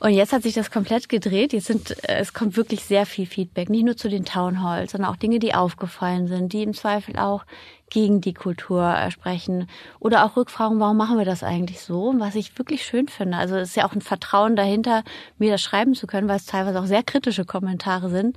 und 0.00 0.12
jetzt 0.12 0.34
hat 0.34 0.42
sich 0.42 0.52
das 0.52 0.70
komplett 0.70 1.08
gedreht. 1.08 1.54
Jetzt 1.54 1.66
sind, 1.66 1.90
äh, 2.06 2.18
es 2.18 2.34
kommt 2.34 2.58
wirklich 2.58 2.84
sehr 2.84 3.06
viel 3.06 3.24
Feedback. 3.24 3.70
Nicht 3.70 3.86
nur 3.86 3.96
zu 3.96 4.10
den 4.10 4.26
Townhalls, 4.26 4.92
sondern 4.92 5.10
auch 5.10 5.16
Dinge, 5.16 5.38
die 5.38 5.54
aufgefallen 5.54 6.28
sind, 6.28 6.52
die 6.52 6.62
im 6.62 6.74
Zweifel 6.74 7.18
auch 7.18 7.44
gegen 7.88 8.20
die 8.20 8.34
Kultur 8.34 8.86
äh, 8.86 9.10
sprechen. 9.10 9.66
Oder 10.00 10.26
auch 10.26 10.36
Rückfragen, 10.36 10.80
warum 10.80 10.98
machen 10.98 11.16
wir 11.16 11.24
das 11.24 11.42
eigentlich 11.42 11.80
so? 11.80 12.12
Was 12.18 12.34
ich 12.34 12.58
wirklich 12.58 12.84
schön 12.84 13.08
finde. 13.08 13.38
Also 13.38 13.56
es 13.56 13.70
ist 13.70 13.76
ja 13.76 13.86
auch 13.86 13.94
ein 13.94 14.02
Vertrauen 14.02 14.56
dahinter, 14.56 15.04
mir 15.38 15.50
das 15.50 15.62
schreiben 15.62 15.94
zu 15.94 16.06
können, 16.06 16.28
weil 16.28 16.36
es 16.36 16.44
teilweise 16.44 16.78
auch 16.78 16.86
sehr 16.86 17.02
kritische 17.02 17.46
Kommentare 17.46 18.10
sind 18.10 18.36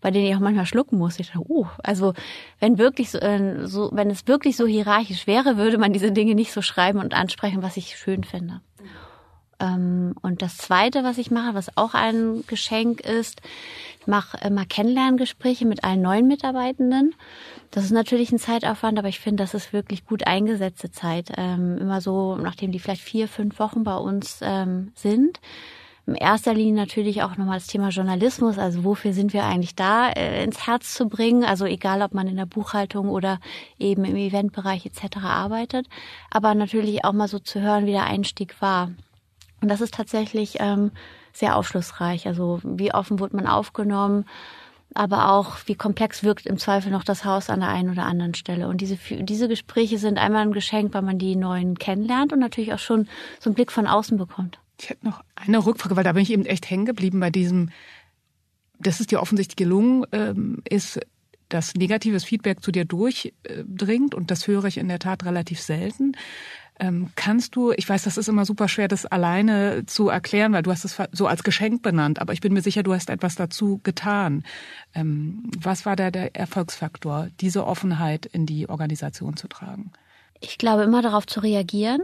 bei 0.00 0.10
denen 0.10 0.26
ich 0.26 0.34
auch 0.34 0.40
manchmal 0.40 0.66
schlucken 0.66 0.98
muss. 0.98 1.18
Ich 1.18 1.28
dachte, 1.28 1.44
oh, 1.48 1.66
also 1.82 2.14
wenn 2.60 2.78
wirklich 2.78 3.10
so, 3.10 3.18
äh, 3.18 3.66
so, 3.66 3.90
wenn 3.92 4.10
es 4.10 4.26
wirklich 4.26 4.56
so 4.56 4.66
hierarchisch 4.66 5.26
wäre, 5.26 5.56
würde 5.56 5.78
man 5.78 5.92
diese 5.92 6.12
Dinge 6.12 6.34
nicht 6.34 6.52
so 6.52 6.62
schreiben 6.62 6.98
und 7.00 7.14
ansprechen, 7.14 7.62
was 7.62 7.76
ich 7.76 7.96
schön 7.96 8.24
finde. 8.24 8.60
Ähm, 9.60 10.14
und 10.22 10.42
das 10.42 10.56
Zweite, 10.56 11.02
was 11.04 11.18
ich 11.18 11.30
mache, 11.30 11.54
was 11.54 11.76
auch 11.76 11.94
ein 11.94 12.44
Geschenk 12.46 13.00
ist, 13.00 13.40
ich 14.00 14.06
mache 14.06 14.38
immer 14.46 14.64
Kennenlerngespräche 14.64 15.66
mit 15.66 15.84
allen 15.84 16.00
neuen 16.00 16.28
Mitarbeitenden. 16.28 17.14
Das 17.70 17.84
ist 17.84 17.90
natürlich 17.90 18.30
ein 18.30 18.38
Zeitaufwand, 18.38 18.98
aber 18.98 19.08
ich 19.08 19.20
finde, 19.20 19.42
das 19.42 19.54
ist 19.54 19.72
wirklich 19.72 20.06
gut 20.06 20.26
eingesetzte 20.26 20.90
Zeit. 20.90 21.32
Ähm, 21.36 21.76
immer 21.78 22.00
so, 22.00 22.36
nachdem 22.36 22.72
die 22.72 22.78
vielleicht 22.78 23.02
vier, 23.02 23.28
fünf 23.28 23.58
Wochen 23.58 23.84
bei 23.84 23.96
uns 23.96 24.40
ähm, 24.42 24.92
sind. 24.94 25.40
In 26.08 26.14
erster 26.14 26.54
Linie 26.54 26.72
natürlich 26.72 27.22
auch 27.22 27.36
nochmal 27.36 27.58
das 27.58 27.66
Thema 27.66 27.90
Journalismus, 27.90 28.56
also 28.56 28.82
wofür 28.82 29.12
sind 29.12 29.34
wir 29.34 29.44
eigentlich 29.44 29.74
da, 29.74 30.08
äh, 30.08 30.42
ins 30.42 30.66
Herz 30.66 30.94
zu 30.94 31.06
bringen. 31.06 31.44
Also 31.44 31.66
egal, 31.66 32.00
ob 32.00 32.14
man 32.14 32.26
in 32.28 32.36
der 32.36 32.46
Buchhaltung 32.46 33.10
oder 33.10 33.40
eben 33.78 34.06
im 34.06 34.16
Eventbereich 34.16 34.86
etc. 34.86 35.18
arbeitet, 35.18 35.86
aber 36.30 36.54
natürlich 36.54 37.04
auch 37.04 37.12
mal 37.12 37.28
so 37.28 37.38
zu 37.38 37.60
hören, 37.60 37.84
wie 37.84 37.92
der 37.92 38.04
Einstieg 38.04 38.62
war. 38.62 38.90
Und 39.60 39.68
das 39.68 39.82
ist 39.82 39.92
tatsächlich 39.92 40.56
ähm, 40.60 40.92
sehr 41.34 41.56
aufschlussreich. 41.56 42.26
Also 42.26 42.60
wie 42.64 42.94
offen 42.94 43.20
wurde 43.20 43.36
man 43.36 43.46
aufgenommen, 43.46 44.24
aber 44.94 45.30
auch 45.30 45.58
wie 45.66 45.74
komplex 45.74 46.22
wirkt 46.22 46.46
im 46.46 46.56
Zweifel 46.56 46.90
noch 46.90 47.04
das 47.04 47.26
Haus 47.26 47.50
an 47.50 47.60
der 47.60 47.68
einen 47.68 47.90
oder 47.90 48.06
anderen 48.06 48.32
Stelle. 48.32 48.68
Und 48.68 48.80
diese, 48.80 48.96
diese 48.96 49.46
Gespräche 49.46 49.98
sind 49.98 50.16
einmal 50.16 50.40
ein 50.40 50.52
Geschenk, 50.52 50.94
weil 50.94 51.02
man 51.02 51.18
die 51.18 51.36
neuen 51.36 51.78
kennenlernt 51.78 52.32
und 52.32 52.38
natürlich 52.38 52.72
auch 52.72 52.78
schon 52.78 53.08
so 53.40 53.50
einen 53.50 53.54
Blick 53.54 53.70
von 53.70 53.86
außen 53.86 54.16
bekommt. 54.16 54.58
Ich 54.80 54.90
hätte 54.90 55.06
noch 55.06 55.22
eine 55.34 55.64
Rückfrage, 55.64 55.96
weil 55.96 56.04
da 56.04 56.12
bin 56.12 56.22
ich 56.22 56.30
eben 56.30 56.46
echt 56.46 56.70
hängen 56.70 56.86
geblieben 56.86 57.20
bei 57.20 57.30
diesem, 57.30 57.70
dass 58.78 59.00
es 59.00 59.06
dir 59.06 59.20
offensichtlich 59.20 59.56
gelungen 59.56 60.04
ähm, 60.12 60.62
ist, 60.68 61.00
dass 61.48 61.74
negatives 61.74 62.24
Feedback 62.24 62.62
zu 62.62 62.70
dir 62.70 62.84
durchdringt 62.84 64.14
und 64.14 64.30
das 64.30 64.46
höre 64.46 64.64
ich 64.64 64.78
in 64.78 64.88
der 64.88 64.98
Tat 64.98 65.24
relativ 65.24 65.60
selten. 65.60 66.12
Ähm, 66.80 67.10
kannst 67.16 67.56
du, 67.56 67.72
ich 67.72 67.88
weiß, 67.88 68.04
das 68.04 68.18
ist 68.18 68.28
immer 68.28 68.44
super 68.44 68.68
schwer, 68.68 68.86
das 68.86 69.04
alleine 69.04 69.84
zu 69.86 70.08
erklären, 70.08 70.52
weil 70.52 70.62
du 70.62 70.70
hast 70.70 70.84
es 70.84 70.96
so 71.10 71.26
als 71.26 71.42
Geschenk 71.42 71.82
benannt, 71.82 72.20
aber 72.20 72.32
ich 72.32 72.40
bin 72.40 72.52
mir 72.52 72.62
sicher, 72.62 72.84
du 72.84 72.94
hast 72.94 73.10
etwas 73.10 73.34
dazu 73.34 73.80
getan. 73.82 74.44
Ähm, 74.94 75.50
was 75.58 75.86
war 75.86 75.96
da 75.96 76.12
der 76.12 76.36
Erfolgsfaktor, 76.36 77.28
diese 77.40 77.66
Offenheit 77.66 78.26
in 78.26 78.46
die 78.46 78.68
Organisation 78.68 79.36
zu 79.36 79.48
tragen? 79.48 79.90
Ich 80.38 80.56
glaube, 80.56 80.84
immer 80.84 81.02
darauf 81.02 81.26
zu 81.26 81.40
reagieren 81.40 82.02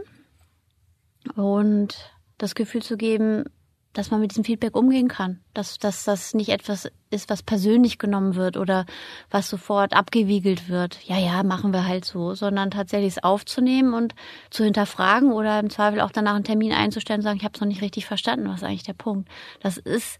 und 1.35 2.14
das 2.37 2.55
Gefühl 2.55 2.81
zu 2.81 2.97
geben, 2.97 3.45
dass 3.93 4.11
man 4.11 4.19
mit 4.19 4.31
diesem 4.31 4.43
Feedback 4.43 4.75
umgehen 4.75 5.07
kann, 5.07 5.39
dass, 5.53 5.79
dass 5.79 6.03
das 6.03 6.33
nicht 6.33 6.49
etwas 6.49 6.91
ist, 7.09 7.29
was 7.29 7.41
persönlich 7.41 7.97
genommen 7.97 8.35
wird 8.35 8.57
oder 8.57 8.85
was 9.31 9.49
sofort 9.49 9.93
abgewiegelt 9.93 10.67
wird. 10.67 10.99
Ja, 11.05 11.17
ja, 11.17 11.43
machen 11.43 11.71
wir 11.71 11.87
halt 11.87 12.03
so, 12.03 12.33
sondern 12.33 12.71
tatsächlich 12.71 13.15
es 13.15 13.23
aufzunehmen 13.23 13.93
und 13.93 14.13
zu 14.49 14.65
hinterfragen 14.65 15.31
oder 15.31 15.59
im 15.59 15.69
Zweifel 15.69 16.01
auch 16.01 16.11
danach 16.11 16.35
einen 16.35 16.43
Termin 16.43 16.73
einzustellen 16.73 17.19
und 17.19 17.23
sagen, 17.23 17.37
ich 17.37 17.45
habe 17.45 17.53
es 17.55 17.61
noch 17.61 17.67
nicht 17.67 17.81
richtig 17.81 18.05
verstanden, 18.05 18.49
was 18.49 18.57
ist 18.57 18.63
eigentlich 18.63 18.83
der 18.83 18.93
Punkt. 18.93 19.29
Das 19.61 19.77
ist 19.77 20.19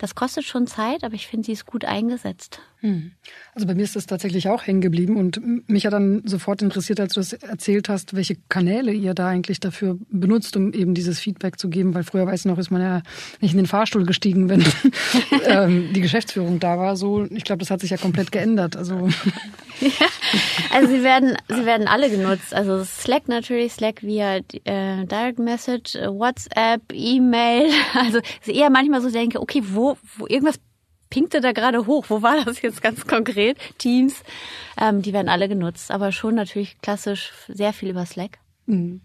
das 0.00 0.14
kostet 0.14 0.44
schon 0.44 0.66
Zeit, 0.66 1.04
aber 1.04 1.14
ich 1.14 1.26
finde, 1.26 1.44
sie 1.44 1.52
ist 1.52 1.66
gut 1.66 1.84
eingesetzt. 1.84 2.62
Hm. 2.80 3.12
Also 3.54 3.66
bei 3.66 3.74
mir 3.74 3.82
ist 3.82 3.94
das 3.94 4.06
tatsächlich 4.06 4.48
auch 4.48 4.66
hängen 4.66 4.80
geblieben 4.80 5.16
und 5.16 5.68
mich 5.68 5.84
hat 5.84 5.92
dann 5.92 6.22
sofort 6.24 6.62
interessiert, 6.62 6.98
als 6.98 7.14
du 7.14 7.20
das 7.20 7.34
erzählt 7.34 7.88
hast, 7.88 8.14
welche 8.14 8.36
Kanäle 8.48 8.92
ihr 8.92 9.12
da 9.12 9.28
eigentlich 9.28 9.60
dafür 9.60 9.98
benutzt, 10.08 10.56
um 10.56 10.72
eben 10.72 10.94
dieses 10.94 11.20
Feedback 11.20 11.58
zu 11.58 11.68
geben, 11.68 11.94
weil 11.94 12.04
früher, 12.04 12.26
weiß 12.26 12.40
ich 12.40 12.46
noch, 12.46 12.58
ist 12.58 12.70
man 12.70 12.80
ja 12.80 13.02
nicht 13.40 13.52
in 13.52 13.58
den 13.58 13.66
Fahrstuhl 13.66 14.06
gestiegen, 14.06 14.48
wenn 14.48 14.64
ähm, 15.46 15.92
die 15.92 16.00
Geschäftsführung 16.00 16.58
da 16.58 16.78
war. 16.78 16.96
So, 16.96 17.24
ich 17.24 17.44
glaube, 17.44 17.58
das 17.58 17.70
hat 17.70 17.80
sich 17.80 17.90
ja 17.90 17.98
komplett 17.98 18.32
geändert. 18.32 18.76
Also 18.76 19.08
ja, 19.80 20.06
also 20.72 20.88
sie 20.88 21.02
werden, 21.02 21.36
sie 21.48 21.66
werden 21.66 21.86
alle 21.86 22.08
genutzt. 22.08 22.54
Also 22.54 22.82
Slack 22.84 23.28
natürlich, 23.28 23.74
Slack 23.74 24.02
via 24.02 24.36
äh, 24.64 25.04
Direct 25.04 25.38
Message, 25.38 25.94
WhatsApp, 25.96 26.82
E-Mail. 26.92 27.70
Also 27.92 28.20
eher 28.46 28.70
manchmal 28.70 29.00
so 29.02 29.10
denke, 29.10 29.40
okay, 29.40 29.62
wo, 29.64 29.96
wo 30.16 30.26
irgendwas 30.26 30.58
pinkte 31.10 31.40
da 31.40 31.52
gerade 31.52 31.86
hoch. 31.86 32.06
Wo 32.08 32.22
war 32.22 32.44
das 32.44 32.62
jetzt 32.62 32.82
ganz 32.82 33.06
konkret? 33.06 33.58
Teams, 33.78 34.22
ähm, 34.80 35.02
die 35.02 35.12
werden 35.12 35.28
alle 35.28 35.48
genutzt, 35.48 35.90
aber 35.90 36.12
schon 36.12 36.36
natürlich 36.36 36.80
klassisch 36.80 37.32
sehr 37.48 37.72
viel 37.72 37.90
über 37.90 38.06
Slack. 38.06 38.38
Mhm. 38.66 39.02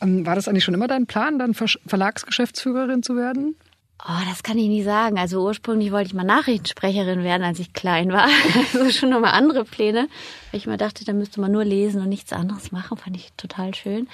Ähm, 0.00 0.26
war 0.26 0.34
das 0.34 0.48
eigentlich 0.48 0.64
schon 0.64 0.74
immer 0.74 0.88
dein 0.88 1.06
Plan, 1.06 1.38
dann 1.38 1.54
Verlagsgeschäftsführerin 1.54 3.02
zu 3.02 3.16
werden? 3.16 3.56
Oh, 4.02 4.20
das 4.28 4.42
kann 4.42 4.58
ich 4.58 4.68
nie 4.68 4.82
sagen. 4.82 5.18
Also 5.18 5.42
ursprünglich 5.42 5.90
wollte 5.90 6.08
ich 6.08 6.14
mal 6.14 6.24
Nachrichtensprecherin 6.24 7.22
werden, 7.22 7.42
als 7.42 7.58
ich 7.58 7.72
klein 7.72 8.12
war. 8.12 8.28
Also 8.74 8.90
schon 8.90 9.10
nochmal 9.10 9.32
andere 9.32 9.64
Pläne. 9.64 10.08
Weil 10.50 10.58
ich 10.58 10.66
mir 10.66 10.76
dachte, 10.76 11.04
da 11.04 11.12
müsste 11.12 11.40
man 11.40 11.52
nur 11.52 11.64
lesen 11.64 12.02
und 12.02 12.08
nichts 12.08 12.32
anderes 12.32 12.70
machen. 12.72 12.98
Fand 12.98 13.16
ich 13.16 13.32
total 13.36 13.74
schön. 13.74 14.08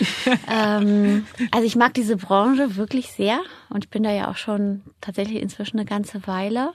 ähm, 0.50 1.26
also 1.52 1.66
ich 1.66 1.76
mag 1.76 1.94
diese 1.94 2.16
Branche 2.16 2.76
wirklich 2.76 3.12
sehr. 3.12 3.40
Und 3.68 3.84
ich 3.84 3.90
bin 3.90 4.02
da 4.02 4.10
ja 4.10 4.30
auch 4.30 4.36
schon 4.36 4.82
tatsächlich 5.00 5.40
inzwischen 5.40 5.78
eine 5.78 5.86
ganze 5.86 6.26
Weile. 6.26 6.72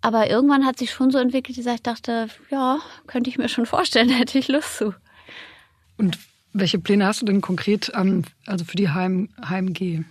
Aber 0.00 0.30
irgendwann 0.30 0.64
hat 0.64 0.78
sich 0.78 0.90
schon 0.90 1.10
so 1.10 1.18
entwickelt, 1.18 1.58
dass 1.58 1.74
ich 1.74 1.82
dachte, 1.82 2.28
ja, 2.50 2.78
könnte 3.06 3.30
ich 3.30 3.38
mir 3.38 3.48
schon 3.48 3.66
vorstellen, 3.66 4.08
hätte 4.08 4.38
ich 4.38 4.48
Lust 4.48 4.78
zu. 4.78 4.94
Und 5.96 6.18
welche 6.52 6.78
Pläne 6.78 7.06
hast 7.06 7.22
du 7.22 7.26
denn 7.26 7.40
konkret 7.40 7.92
also 7.94 8.64
für 8.64 8.76
die 8.76 8.88
HM, 8.88 9.28
HMG? 9.48 10.04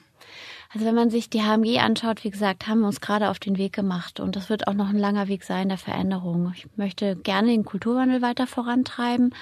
Also 0.73 0.85
wenn 0.85 0.95
man 0.95 1.09
sich 1.09 1.29
die 1.29 1.41
HMG 1.41 1.79
anschaut, 1.79 2.23
wie 2.23 2.29
gesagt, 2.29 2.67
haben 2.67 2.81
wir 2.81 2.87
uns 2.87 2.99
gerade 3.01 3.29
auf 3.29 3.39
den 3.39 3.57
Weg 3.57 3.73
gemacht 3.73 4.19
und 4.19 4.35
das 4.35 4.49
wird 4.49 4.67
auch 4.67 4.73
noch 4.73 4.89
ein 4.89 4.97
langer 4.97 5.27
Weg 5.27 5.43
sein 5.43 5.69
der 5.69 5.77
Veränderung. 5.77 6.51
Ich 6.55 6.67
möchte 6.75 7.15
gerne 7.15 7.49
den 7.49 7.63
Kulturwandel 7.63 8.21
weiter 8.21 8.47
vorantreiben, 8.47 9.33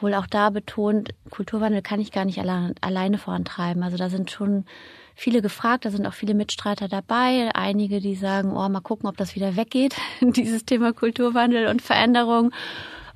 wohl 0.00 0.14
auch 0.14 0.26
da 0.26 0.50
betont, 0.50 1.10
Kulturwandel 1.30 1.82
kann 1.82 2.00
ich 2.00 2.12
gar 2.12 2.24
nicht 2.24 2.38
allein, 2.38 2.74
alleine 2.80 3.18
vorantreiben. 3.18 3.82
Also 3.82 3.96
da 3.96 4.10
sind 4.10 4.30
schon 4.30 4.64
viele 5.14 5.42
gefragt, 5.42 5.84
da 5.84 5.90
sind 5.90 6.06
auch 6.06 6.14
viele 6.14 6.34
Mitstreiter 6.34 6.88
dabei, 6.88 7.50
einige, 7.54 8.00
die 8.00 8.14
sagen, 8.14 8.56
oh, 8.56 8.68
mal 8.68 8.80
gucken, 8.80 9.08
ob 9.08 9.16
das 9.16 9.34
wieder 9.34 9.56
weggeht, 9.56 9.96
dieses 10.20 10.64
Thema 10.64 10.92
Kulturwandel 10.92 11.68
und 11.68 11.82
Veränderung 11.82 12.52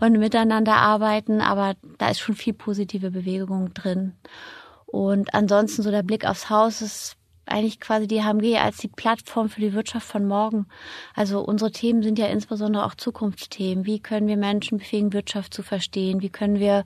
und 0.01 0.19
miteinander 0.19 0.75
arbeiten, 0.75 1.41
aber 1.41 1.75
da 1.99 2.11
ist 2.11 2.21
schon 2.21 2.35
viel 2.35 2.55
positive 2.55 3.13
Bewegung 3.13 3.73
drin. 3.73 4.15
Und 4.87 5.33
ansonsten 5.33 5.83
so 5.83 5.91
der 5.91 6.03
Blick 6.03 6.27
aufs 6.27 6.51
Haus 6.51 6.83
ist 6.83 7.17
eigentlich 7.47 7.81
quasi 7.81 8.07
die 8.07 8.23
HMG 8.23 8.59
als 8.59 8.79
die 8.79 8.89
Plattform 8.89 9.49
für 9.49 9.61
die 9.61 9.73
Wirtschaft 9.73 10.07
von 10.07 10.27
morgen. 10.27 10.67
Also 11.15 11.41
unsere 11.41 11.73
Themen 11.73 12.03
sind 12.03 12.19
ja 12.19 12.27
insbesondere 12.27 12.85
auch 12.85 12.95
Zukunftsthemen. 12.95 13.87
Wie 13.87 14.01
können 14.01 14.29
wir 14.29 14.37
Menschen 14.37 14.79
befähigen, 14.79 15.13
Wirtschaft 15.13 15.53
zu 15.53 15.63
verstehen? 15.63 16.23
Wie 16.23 16.31
können 16.31 16.59
wir 16.59 16.85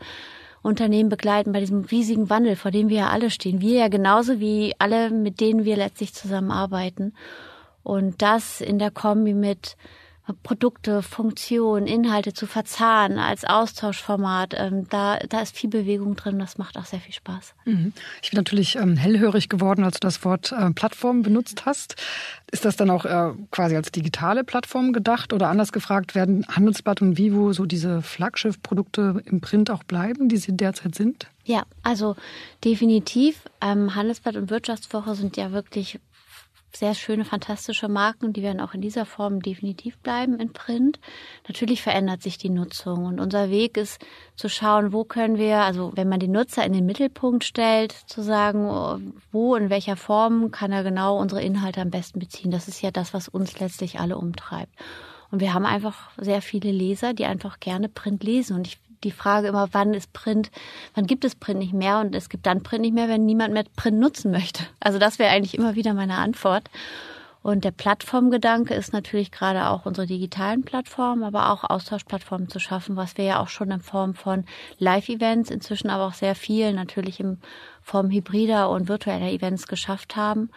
Unternehmen 0.62 1.08
begleiten 1.08 1.52
bei 1.52 1.60
diesem 1.60 1.84
riesigen 1.84 2.30
Wandel, 2.30 2.56
vor 2.56 2.70
dem 2.70 2.88
wir 2.88 2.98
ja 2.98 3.08
alle 3.10 3.30
stehen? 3.30 3.60
Wir 3.60 3.78
ja 3.80 3.88
genauso 3.88 4.40
wie 4.40 4.74
alle, 4.78 5.10
mit 5.10 5.40
denen 5.40 5.64
wir 5.64 5.76
letztlich 5.76 6.14
zusammenarbeiten. 6.14 7.14
Und 7.82 8.20
das 8.22 8.60
in 8.60 8.78
der 8.78 8.90
Kombi 8.90 9.34
mit 9.34 9.76
Produkte, 10.42 11.02
Funktionen, 11.02 11.86
Inhalte 11.86 12.32
zu 12.32 12.46
verzahnen 12.46 13.18
als 13.18 13.44
Austauschformat. 13.44 14.54
Ähm, 14.56 14.86
da, 14.88 15.18
da 15.18 15.40
ist 15.40 15.56
viel 15.56 15.70
Bewegung 15.70 16.16
drin. 16.16 16.38
Das 16.38 16.58
macht 16.58 16.76
auch 16.76 16.84
sehr 16.84 16.98
viel 16.98 17.14
Spaß. 17.14 17.54
Mhm. 17.64 17.92
Ich 18.22 18.30
bin 18.30 18.38
natürlich 18.38 18.76
ähm, 18.76 18.96
hellhörig 18.96 19.48
geworden, 19.48 19.84
als 19.84 20.00
du 20.00 20.06
das 20.06 20.24
Wort 20.24 20.52
äh, 20.52 20.70
Plattform 20.72 21.22
benutzt 21.22 21.64
hast. 21.64 21.96
Ist 22.50 22.64
das 22.64 22.76
dann 22.76 22.90
auch 22.90 23.04
äh, 23.04 23.32
quasi 23.50 23.76
als 23.76 23.92
digitale 23.92 24.42
Plattform 24.42 24.92
gedacht 24.92 25.32
oder 25.32 25.48
anders 25.48 25.72
gefragt, 25.72 26.14
werden 26.14 26.46
Handelsblatt 26.48 27.02
und 27.02 27.18
Vivo 27.18 27.52
so 27.52 27.66
diese 27.66 28.02
Flaggschiff-Produkte 28.02 29.22
im 29.26 29.40
Print 29.40 29.70
auch 29.70 29.84
bleiben, 29.84 30.28
die 30.28 30.36
sie 30.38 30.56
derzeit 30.56 30.94
sind? 30.94 31.28
Ja, 31.44 31.62
also 31.84 32.16
definitiv. 32.64 33.42
Ähm, 33.60 33.94
Handelsblatt 33.94 34.34
und 34.36 34.50
Wirtschaftswoche 34.50 35.14
sind 35.14 35.36
ja 35.36 35.52
wirklich 35.52 36.00
sehr 36.78 36.94
schöne, 36.94 37.24
fantastische 37.24 37.88
Marken, 37.88 38.32
die 38.32 38.42
werden 38.42 38.60
auch 38.60 38.74
in 38.74 38.80
dieser 38.80 39.06
Form 39.06 39.40
definitiv 39.40 39.98
bleiben 39.98 40.38
in 40.38 40.52
Print. 40.52 40.98
Natürlich 41.48 41.82
verändert 41.82 42.22
sich 42.22 42.38
die 42.38 42.50
Nutzung 42.50 43.04
und 43.06 43.20
unser 43.20 43.50
Weg 43.50 43.76
ist 43.76 44.04
zu 44.34 44.48
schauen, 44.48 44.92
wo 44.92 45.04
können 45.04 45.38
wir, 45.38 45.62
also 45.62 45.92
wenn 45.94 46.08
man 46.08 46.20
den 46.20 46.32
Nutzer 46.32 46.64
in 46.64 46.72
den 46.72 46.86
Mittelpunkt 46.86 47.44
stellt, 47.44 47.92
zu 47.92 48.22
sagen, 48.22 49.12
wo, 49.32 49.56
in 49.56 49.70
welcher 49.70 49.96
Form 49.96 50.50
kann 50.50 50.72
er 50.72 50.84
genau 50.84 51.18
unsere 51.18 51.42
Inhalte 51.42 51.80
am 51.80 51.90
besten 51.90 52.18
beziehen. 52.18 52.50
Das 52.50 52.68
ist 52.68 52.82
ja 52.82 52.90
das, 52.90 53.14
was 53.14 53.28
uns 53.28 53.58
letztlich 53.58 53.98
alle 53.98 54.16
umtreibt. 54.16 54.72
Und 55.30 55.40
wir 55.40 55.54
haben 55.54 55.66
einfach 55.66 56.10
sehr 56.18 56.40
viele 56.40 56.70
Leser, 56.70 57.12
die 57.12 57.24
einfach 57.24 57.58
gerne 57.58 57.88
Print 57.88 58.22
lesen. 58.22 58.56
Und 58.56 58.66
ich 58.68 58.78
die 59.04 59.10
Frage 59.10 59.48
immer, 59.48 59.68
wann 59.72 59.94
ist 59.94 60.12
Print, 60.12 60.50
wann 60.94 61.06
gibt 61.06 61.24
es 61.24 61.34
Print 61.34 61.58
nicht 61.58 61.72
mehr 61.72 62.00
und 62.00 62.14
es 62.14 62.28
gibt 62.28 62.46
dann 62.46 62.62
Print 62.62 62.82
nicht 62.82 62.94
mehr, 62.94 63.08
wenn 63.08 63.26
niemand 63.26 63.54
mehr 63.54 63.64
Print 63.76 63.98
nutzen 63.98 64.30
möchte. 64.30 64.64
Also 64.80 64.98
das 64.98 65.18
wäre 65.18 65.32
eigentlich 65.32 65.56
immer 65.56 65.74
wieder 65.74 65.94
meine 65.94 66.16
Antwort. 66.16 66.70
Und 67.46 67.62
der 67.62 67.70
Plattformgedanke 67.70 68.74
ist 68.74 68.92
natürlich 68.92 69.30
gerade 69.30 69.68
auch 69.68 69.86
unsere 69.86 70.08
digitalen 70.08 70.64
Plattformen, 70.64 71.22
aber 71.22 71.52
auch 71.52 71.62
Austauschplattformen 71.62 72.48
zu 72.48 72.58
schaffen, 72.58 72.96
was 72.96 73.16
wir 73.16 73.24
ja 73.24 73.40
auch 73.40 73.48
schon 73.48 73.70
in 73.70 73.80
Form 73.80 74.14
von 74.14 74.44
Live-Events, 74.78 75.50
inzwischen 75.52 75.88
aber 75.88 76.08
auch 76.08 76.14
sehr 76.14 76.34
viel 76.34 76.72
natürlich 76.72 77.20
in 77.20 77.38
Form 77.82 78.10
hybrider 78.10 78.68
und 78.68 78.88
virtueller 78.88 79.30
Events 79.30 79.68
geschafft 79.68 80.16
haben. 80.16 80.50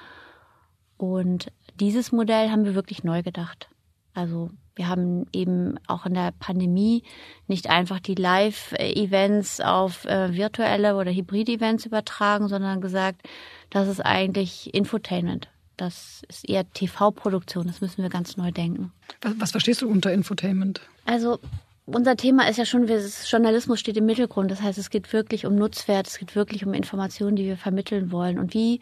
Und 0.98 1.52
dieses 1.80 2.12
Modell 2.12 2.50
haben 2.50 2.66
wir 2.66 2.74
wirklich 2.74 3.04
neu 3.04 3.22
gedacht. 3.22 3.70
Also 4.16 4.50
wir 4.80 4.88
haben 4.88 5.28
eben 5.34 5.78
auch 5.88 6.06
in 6.06 6.14
der 6.14 6.32
Pandemie 6.40 7.04
nicht 7.48 7.70
einfach 7.70 8.00
die 8.00 8.16
Live-Events 8.16 9.60
auf 9.60 10.06
äh, 10.06 10.34
virtuelle 10.34 10.96
oder 10.96 11.12
Hybrid-Events 11.12 11.86
übertragen, 11.86 12.48
sondern 12.48 12.80
gesagt, 12.80 13.22
das 13.70 13.90
ist 13.90 14.00
eigentlich 14.00 14.74
Infotainment. 14.74 15.50
Das 15.76 16.24
ist 16.30 16.48
eher 16.48 16.64
TV-Produktion, 16.72 17.68
das 17.68 17.82
müssen 17.82 18.02
wir 18.02 18.10
ganz 18.10 18.38
neu 18.38 18.52
denken. 18.52 18.94
Was, 19.22 19.34
was 19.38 19.52
verstehst 19.52 19.82
du 19.82 19.90
unter 19.90 20.14
Infotainment? 20.14 20.80
Also 21.06 21.40
unser 21.86 22.16
Thema 22.16 22.48
ist 22.48 22.56
ja 22.56 22.66
schon, 22.66 22.88
Journalismus 23.30 23.82
steht 23.82 23.98
im 23.98 24.06
Mittelgrund. 24.06 24.50
Das 24.50 24.62
heißt, 24.62 24.78
es 24.78 24.90
geht 24.90 25.12
wirklich 25.12 25.46
um 25.46 25.56
Nutzwert, 25.56 26.08
es 26.08 26.20
geht 26.20 26.38
wirklich 26.38 26.66
um 26.66 26.74
Informationen, 26.74 27.36
die 27.36 27.46
wir 27.46 27.58
vermitteln 27.58 28.14
wollen. 28.14 28.40
Und 28.40 28.54
wie 28.54 28.80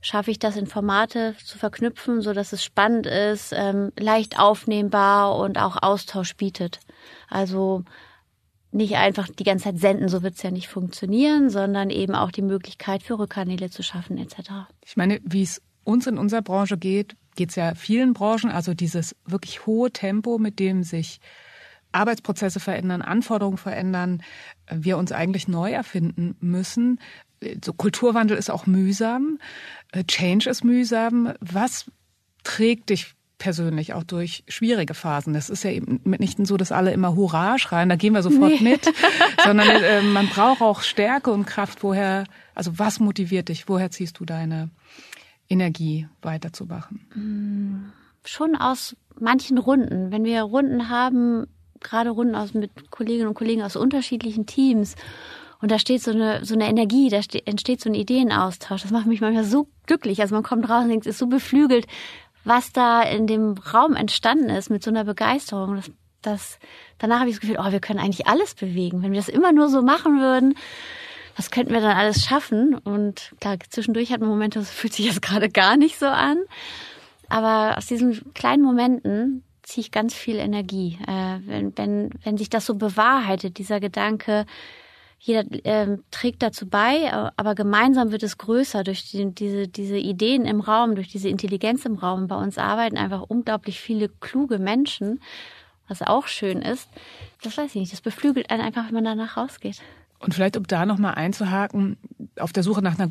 schaffe 0.00 0.30
ich 0.30 0.38
das 0.38 0.56
in 0.56 0.66
Formate 0.66 1.34
zu 1.44 1.58
verknüpfen, 1.58 2.20
so 2.20 2.32
dass 2.32 2.52
es 2.52 2.62
spannend 2.64 3.06
ist, 3.06 3.52
ähm, 3.54 3.92
leicht 3.98 4.38
aufnehmbar 4.38 5.36
und 5.36 5.58
auch 5.58 5.82
Austausch 5.82 6.36
bietet. 6.36 6.80
Also 7.28 7.84
nicht 8.72 8.96
einfach 8.96 9.28
die 9.28 9.44
ganze 9.44 9.64
Zeit 9.64 9.78
senden, 9.78 10.08
so 10.08 10.22
wird 10.22 10.34
es 10.34 10.42
ja 10.42 10.50
nicht 10.50 10.68
funktionieren, 10.68 11.50
sondern 11.50 11.90
eben 11.90 12.14
auch 12.14 12.30
die 12.30 12.42
Möglichkeit 12.42 13.02
für 13.02 13.18
Rückkanäle 13.18 13.70
zu 13.70 13.82
schaffen 13.82 14.18
etc. 14.18 14.68
Ich 14.84 14.96
meine, 14.96 15.20
wie 15.24 15.42
es 15.42 15.62
uns 15.84 16.06
in 16.06 16.18
unserer 16.18 16.42
Branche 16.42 16.76
geht, 16.76 17.16
geht 17.36 17.50
es 17.50 17.56
ja 17.56 17.74
vielen 17.74 18.12
Branchen, 18.12 18.50
also 18.50 18.74
dieses 18.74 19.16
wirklich 19.24 19.66
hohe 19.66 19.90
Tempo, 19.90 20.38
mit 20.38 20.58
dem 20.58 20.82
sich 20.82 21.20
Arbeitsprozesse 21.92 22.60
verändern, 22.60 23.02
Anforderungen 23.02 23.56
verändern, 23.56 24.22
wir 24.70 24.98
uns 24.98 25.12
eigentlich 25.12 25.48
neu 25.48 25.70
erfinden 25.70 26.36
müssen. 26.40 27.00
So 27.64 27.72
Kulturwandel 27.72 28.36
ist 28.36 28.50
auch 28.50 28.66
mühsam, 28.66 29.38
äh, 29.92 30.04
Change 30.04 30.48
ist 30.48 30.64
mühsam. 30.64 31.34
Was 31.40 31.90
trägt 32.44 32.90
dich 32.90 33.16
persönlich 33.38 33.92
auch 33.92 34.04
durch 34.04 34.44
schwierige 34.48 34.94
Phasen. 34.94 35.34
Das 35.34 35.50
ist 35.50 35.62
ja 35.62 35.70
eben 35.70 36.00
nicht 36.04 36.38
so, 36.46 36.56
dass 36.56 36.72
alle 36.72 36.92
immer 36.92 37.14
Hurra 37.14 37.58
schreien, 37.58 37.88
da 37.88 37.96
gehen 37.96 38.14
wir 38.14 38.22
sofort 38.22 38.60
nee. 38.60 38.70
mit, 38.70 38.92
sondern 39.44 39.68
äh, 39.68 40.02
man 40.02 40.28
braucht 40.28 40.62
auch 40.62 40.82
Stärke 40.82 41.30
und 41.30 41.46
Kraft. 41.46 41.82
Woher, 41.82 42.24
also 42.54 42.78
was 42.78 43.00
motiviert 43.00 43.48
dich? 43.48 43.68
Woher 43.68 43.90
ziehst 43.90 44.18
du 44.18 44.24
deine 44.24 44.70
Energie 45.48 46.08
weiterzumachen? 46.22 47.06
Mm, 47.14 47.92
schon 48.24 48.56
aus 48.56 48.96
manchen 49.18 49.58
Runden. 49.58 50.10
Wenn 50.10 50.24
wir 50.24 50.42
Runden 50.42 50.88
haben, 50.88 51.46
gerade 51.80 52.10
Runden 52.10 52.34
aus 52.34 52.54
mit 52.54 52.90
Kolleginnen 52.90 53.28
und 53.28 53.34
Kollegen 53.34 53.62
aus 53.62 53.76
unterschiedlichen 53.76 54.46
Teams 54.46 54.96
und 55.66 55.72
da 55.72 55.80
steht 55.80 56.00
so 56.00 56.12
eine, 56.12 56.44
so 56.44 56.54
eine 56.54 56.68
Energie, 56.68 57.08
da 57.08 57.18
entsteht 57.44 57.80
so 57.80 57.90
ein 57.90 57.94
Ideenaustausch. 57.94 58.82
Das 58.82 58.92
macht 58.92 59.06
mich 59.06 59.20
manchmal 59.20 59.42
so 59.42 59.66
glücklich. 59.86 60.20
Also 60.20 60.32
man 60.32 60.44
kommt 60.44 60.68
raus 60.70 60.84
und 60.84 60.90
denkt, 60.90 61.06
ist 61.06 61.18
so 61.18 61.26
beflügelt, 61.26 61.88
was 62.44 62.70
da 62.70 63.02
in 63.02 63.26
dem 63.26 63.54
Raum 63.74 63.96
entstanden 63.96 64.48
ist 64.48 64.70
mit 64.70 64.84
so 64.84 64.90
einer 64.90 65.02
Begeisterung. 65.02 65.74
Das, 65.74 65.90
das, 66.22 66.58
danach 66.98 67.18
habe 67.18 67.30
ich 67.30 67.34
das 67.34 67.40
Gefühl, 67.40 67.58
oh, 67.58 67.72
wir 67.72 67.80
können 67.80 67.98
eigentlich 67.98 68.28
alles 68.28 68.54
bewegen. 68.54 69.02
Wenn 69.02 69.10
wir 69.10 69.18
das 69.18 69.28
immer 69.28 69.50
nur 69.50 69.68
so 69.68 69.82
machen 69.82 70.20
würden, 70.20 70.54
was 71.34 71.50
könnten 71.50 71.72
wir 71.72 71.80
dann 71.80 71.96
alles 71.96 72.24
schaffen? 72.24 72.76
Und 72.76 73.34
klar, 73.40 73.56
zwischendurch 73.68 74.12
hat 74.12 74.20
man 74.20 74.28
Momente, 74.28 74.60
das 74.60 74.70
fühlt 74.70 74.92
sich 74.92 75.06
jetzt 75.06 75.20
gerade 75.20 75.48
gar 75.48 75.76
nicht 75.76 75.98
so 75.98 76.06
an. 76.06 76.38
Aber 77.28 77.76
aus 77.76 77.86
diesen 77.86 78.32
kleinen 78.34 78.62
Momenten 78.62 79.42
ziehe 79.64 79.82
ich 79.82 79.90
ganz 79.90 80.14
viel 80.14 80.36
Energie. 80.36 80.96
Äh, 81.08 81.40
wenn, 81.44 81.76
wenn, 81.76 82.10
wenn 82.22 82.38
sich 82.38 82.50
das 82.50 82.66
so 82.66 82.76
bewahrheitet, 82.76 83.58
dieser 83.58 83.80
Gedanke, 83.80 84.46
jeder 85.18 85.44
äh, 85.64 85.98
trägt 86.10 86.42
dazu 86.42 86.68
bei, 86.68 87.12
aber 87.36 87.54
gemeinsam 87.54 88.12
wird 88.12 88.22
es 88.22 88.38
größer 88.38 88.84
durch 88.84 89.10
die, 89.10 89.34
diese, 89.34 89.66
diese 89.66 89.96
Ideen 89.98 90.44
im 90.44 90.60
Raum, 90.60 90.94
durch 90.94 91.08
diese 91.08 91.28
Intelligenz 91.28 91.84
im 91.84 91.96
Raum. 91.96 92.28
Bei 92.28 92.36
uns 92.36 92.58
arbeiten 92.58 92.96
einfach 92.96 93.22
unglaublich 93.22 93.80
viele 93.80 94.08
kluge 94.08 94.58
Menschen, 94.58 95.20
was 95.88 96.02
auch 96.02 96.26
schön 96.26 96.62
ist. 96.62 96.88
Das 97.42 97.56
weiß 97.56 97.70
ich 97.70 97.80
nicht, 97.80 97.92
das 97.92 98.00
beflügelt 98.00 98.50
einen 98.50 98.62
einfach, 98.62 98.86
wenn 98.86 98.94
man 98.94 99.04
danach 99.04 99.36
rausgeht. 99.36 99.80
Und 100.18 100.34
vielleicht, 100.34 100.56
um 100.56 100.66
da 100.66 100.86
nochmal 100.86 101.14
einzuhaken, 101.14 101.96
auf 102.38 102.52
der 102.52 102.62
Suche 102.62 102.82
nach 102.82 102.98
einer 102.98 103.10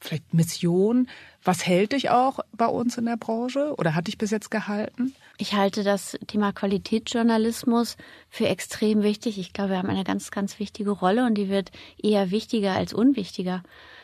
vielleicht 0.00 0.34
Mission, 0.34 1.08
was 1.42 1.66
hält 1.66 1.92
dich 1.92 2.10
auch 2.10 2.40
bei 2.52 2.66
uns 2.66 2.98
in 2.98 3.04
der 3.06 3.16
Branche 3.16 3.74
oder 3.76 3.94
hat 3.94 4.08
dich 4.08 4.18
bis 4.18 4.30
jetzt 4.30 4.50
gehalten? 4.50 5.14
Ich 5.38 5.54
halte 5.54 5.84
das 5.84 6.18
Thema 6.26 6.52
Qualitätsjournalismus 6.52 7.96
für 8.28 8.48
extrem 8.48 9.02
wichtig. 9.02 9.38
Ich 9.38 9.52
glaube, 9.52 9.70
wir 9.70 9.78
haben 9.78 9.90
eine 9.90 10.04
ganz, 10.04 10.30
ganz 10.30 10.58
wichtige 10.58 10.90
Rolle 10.90 11.26
und 11.26 11.34
die 11.34 11.48
wird 11.48 11.70
eher 12.02 12.30
wichtiger 12.30 12.72
als 12.72 12.94
unwichtiger. 12.94 13.62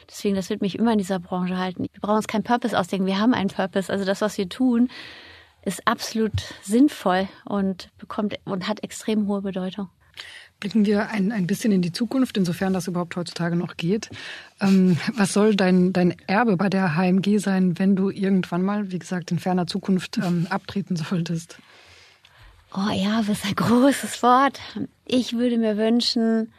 Deswegen, 0.08 0.34
das 0.34 0.50
wird 0.50 0.60
mich 0.60 0.78
immer 0.78 0.92
in 0.92 0.98
dieser 0.98 1.18
Branche 1.18 1.56
halten. 1.56 1.84
Wir 1.90 2.00
brauchen 2.00 2.16
uns 2.16 2.28
keinen 2.28 2.44
Purpose 2.44 2.78
ausdenken. 2.78 3.06
Wir 3.06 3.18
haben 3.18 3.34
einen 3.34 3.50
Purpose. 3.50 3.90
Also 3.90 4.04
das, 4.04 4.20
was 4.20 4.36
wir 4.36 4.48
tun, 4.48 4.88
ist 5.64 5.86
absolut 5.86 6.32
sinnvoll 6.62 7.28
und 7.44 7.90
bekommt 7.98 8.34
und 8.44 8.68
hat 8.68 8.82
extrem 8.82 9.26
hohe 9.26 9.42
Bedeutung. 9.42 9.88
Blicken 10.60 10.86
wir 10.86 11.08
ein, 11.08 11.32
ein 11.32 11.46
bisschen 11.46 11.72
in 11.72 11.82
die 11.82 11.90
Zukunft, 11.90 12.36
insofern 12.36 12.72
das 12.72 12.86
überhaupt 12.86 13.16
heutzutage 13.16 13.56
noch 13.56 13.76
geht. 13.76 14.10
Ähm, 14.60 14.96
was 15.14 15.32
soll 15.32 15.56
dein, 15.56 15.92
dein 15.92 16.14
Erbe 16.28 16.56
bei 16.56 16.68
der 16.68 16.96
HMG 16.96 17.38
sein, 17.38 17.78
wenn 17.78 17.96
du 17.96 18.10
irgendwann 18.10 18.62
mal, 18.62 18.92
wie 18.92 18.98
gesagt, 18.98 19.32
in 19.32 19.40
ferner 19.40 19.66
Zukunft 19.66 20.18
ähm, 20.18 20.46
abtreten 20.50 20.94
solltest? 20.94 21.58
Oh 22.74 22.90
ja, 22.92 23.18
das 23.18 23.28
ist 23.28 23.44
ein 23.44 23.56
großes 23.56 24.22
Wort. 24.22 24.60
Ich 25.04 25.32
würde 25.32 25.58
mir 25.58 25.76
wünschen, 25.76 26.52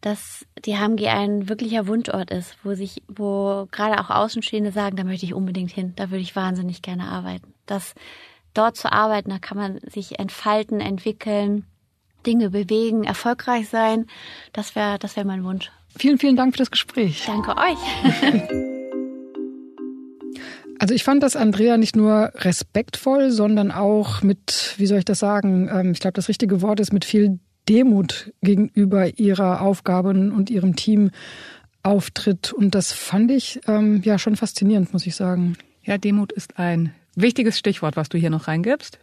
dass 0.00 0.44
die 0.64 0.76
HMG 0.76 1.06
ein 1.08 1.48
wirklicher 1.48 1.86
Wunschort 1.86 2.30
ist, 2.30 2.56
wo 2.64 2.74
sich, 2.74 3.02
wo 3.06 3.68
gerade 3.70 4.00
auch 4.00 4.10
Außenstehende 4.10 4.72
sagen, 4.72 4.96
da 4.96 5.04
möchte 5.04 5.24
ich 5.24 5.34
unbedingt 5.34 5.70
hin, 5.70 5.92
da 5.94 6.10
würde 6.10 6.22
ich 6.22 6.34
wahnsinnig 6.34 6.82
gerne 6.82 7.04
arbeiten. 7.04 7.54
Das 7.66 7.94
dort 8.54 8.76
zu 8.76 8.92
arbeiten, 8.92 9.30
da 9.30 9.38
kann 9.38 9.58
man 9.58 9.80
sich 9.86 10.18
entfalten, 10.18 10.80
entwickeln 10.80 11.64
Dinge 12.26 12.50
bewegen, 12.50 13.04
erfolgreich 13.04 13.68
sein. 13.68 14.06
Das 14.52 14.76
wäre 14.76 14.98
das 14.98 15.16
wäre 15.16 15.26
mein 15.26 15.44
Wunsch. 15.44 15.70
Vielen, 15.96 16.18
vielen 16.18 16.36
Dank 16.36 16.54
für 16.54 16.58
das 16.58 16.70
Gespräch. 16.70 17.24
Danke 17.26 17.56
euch. 17.56 18.72
Also 20.82 20.94
ich 20.94 21.04
fand 21.04 21.22
das 21.22 21.36
Andrea 21.36 21.76
nicht 21.76 21.94
nur 21.94 22.32
respektvoll, 22.34 23.30
sondern 23.30 23.70
auch 23.70 24.22
mit, 24.22 24.74
wie 24.78 24.86
soll 24.86 24.98
ich 24.98 25.04
das 25.04 25.20
sagen, 25.20 25.70
ähm, 25.72 25.92
ich 25.92 26.00
glaube, 26.00 26.14
das 26.14 26.28
richtige 26.28 26.60
Wort 26.60 26.80
ist 26.80 26.92
mit 26.92 27.04
viel 27.04 27.38
Demut 27.68 28.32
gegenüber 28.42 29.16
ihrer 29.16 29.60
Aufgaben 29.60 30.32
und 30.32 30.50
ihrem 30.50 30.74
Team 30.74 31.12
auftritt. 31.84 32.52
Und 32.52 32.74
das 32.74 32.90
fand 32.92 33.30
ich 33.30 33.60
ähm, 33.68 34.02
ja 34.04 34.18
schon 34.18 34.34
faszinierend, 34.34 34.92
muss 34.92 35.06
ich 35.06 35.14
sagen. 35.14 35.56
Ja, 35.84 35.98
Demut 35.98 36.32
ist 36.32 36.58
ein 36.58 36.92
wichtiges 37.14 37.58
Stichwort, 37.58 37.96
was 37.96 38.08
du 38.08 38.18
hier 38.18 38.30
noch 38.30 38.48
reingibst. 38.48 38.98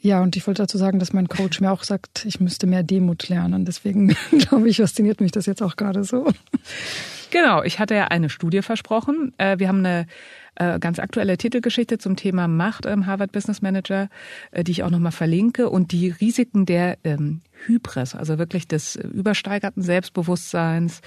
Ja, 0.00 0.22
und 0.22 0.36
ich 0.36 0.46
wollte 0.46 0.62
dazu 0.62 0.76
sagen, 0.76 0.98
dass 0.98 1.14
mein 1.14 1.28
Coach 1.28 1.60
mir 1.62 1.72
auch 1.72 1.82
sagt, 1.82 2.26
ich 2.26 2.38
müsste 2.38 2.66
mehr 2.66 2.82
Demut 2.82 3.28
lernen. 3.30 3.64
Deswegen 3.64 4.08
glaube 4.38 4.68
ich, 4.68 4.76
fasziniert 4.76 5.20
mich 5.20 5.32
das 5.32 5.46
jetzt 5.46 5.62
auch 5.62 5.76
gerade 5.76 6.04
so. 6.04 6.30
Genau, 7.30 7.62
ich 7.62 7.78
hatte 7.78 7.94
ja 7.94 8.08
eine 8.08 8.28
Studie 8.28 8.60
versprochen. 8.60 9.32
Äh, 9.38 9.58
wir 9.58 9.68
haben 9.68 9.78
eine 9.78 10.06
äh, 10.56 10.78
ganz 10.78 10.98
aktuelle 10.98 11.36
Titelgeschichte 11.36 11.98
zum 11.98 12.16
Thema 12.16 12.48
Macht 12.48 12.86
im 12.86 13.06
Harvard 13.06 13.32
Business 13.32 13.62
Manager, 13.62 14.08
äh, 14.52 14.62
die 14.62 14.72
ich 14.72 14.82
auch 14.82 14.90
nochmal 14.90 15.12
verlinke 15.12 15.68
und 15.68 15.92
die 15.92 16.10
Risiken 16.10 16.66
der 16.66 16.98
ähm, 17.04 17.40
Hybris, 17.66 18.14
also 18.14 18.38
wirklich 18.38 18.68
des 18.68 18.96
übersteigerten 18.96 19.82
Selbstbewusstseins, 19.82 21.00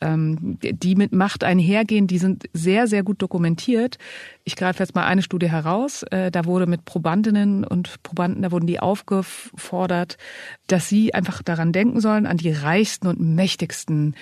ähm, 0.00 0.58
die 0.60 0.96
mit 0.96 1.12
Macht 1.12 1.44
einhergehen, 1.44 2.06
die 2.06 2.18
sind 2.18 2.44
sehr, 2.52 2.86
sehr 2.86 3.02
gut 3.02 3.22
dokumentiert. 3.22 3.98
Ich 4.44 4.56
greife 4.56 4.82
jetzt 4.82 4.94
mal 4.94 5.06
eine 5.06 5.22
Studie 5.22 5.50
heraus. 5.50 6.02
Äh, 6.10 6.30
da 6.30 6.44
wurde 6.44 6.66
mit 6.66 6.84
Probandinnen 6.84 7.64
und 7.64 8.02
Probanden, 8.02 8.42
da 8.42 8.52
wurden 8.52 8.66
die 8.66 8.80
aufgefordert, 8.80 10.18
dass 10.66 10.88
sie 10.88 11.14
einfach 11.14 11.42
daran 11.42 11.72
denken 11.72 12.00
sollen, 12.00 12.26
an 12.26 12.36
die 12.36 12.50
reichsten 12.50 13.06
und 13.06 13.20
mächtigsten 13.20 14.14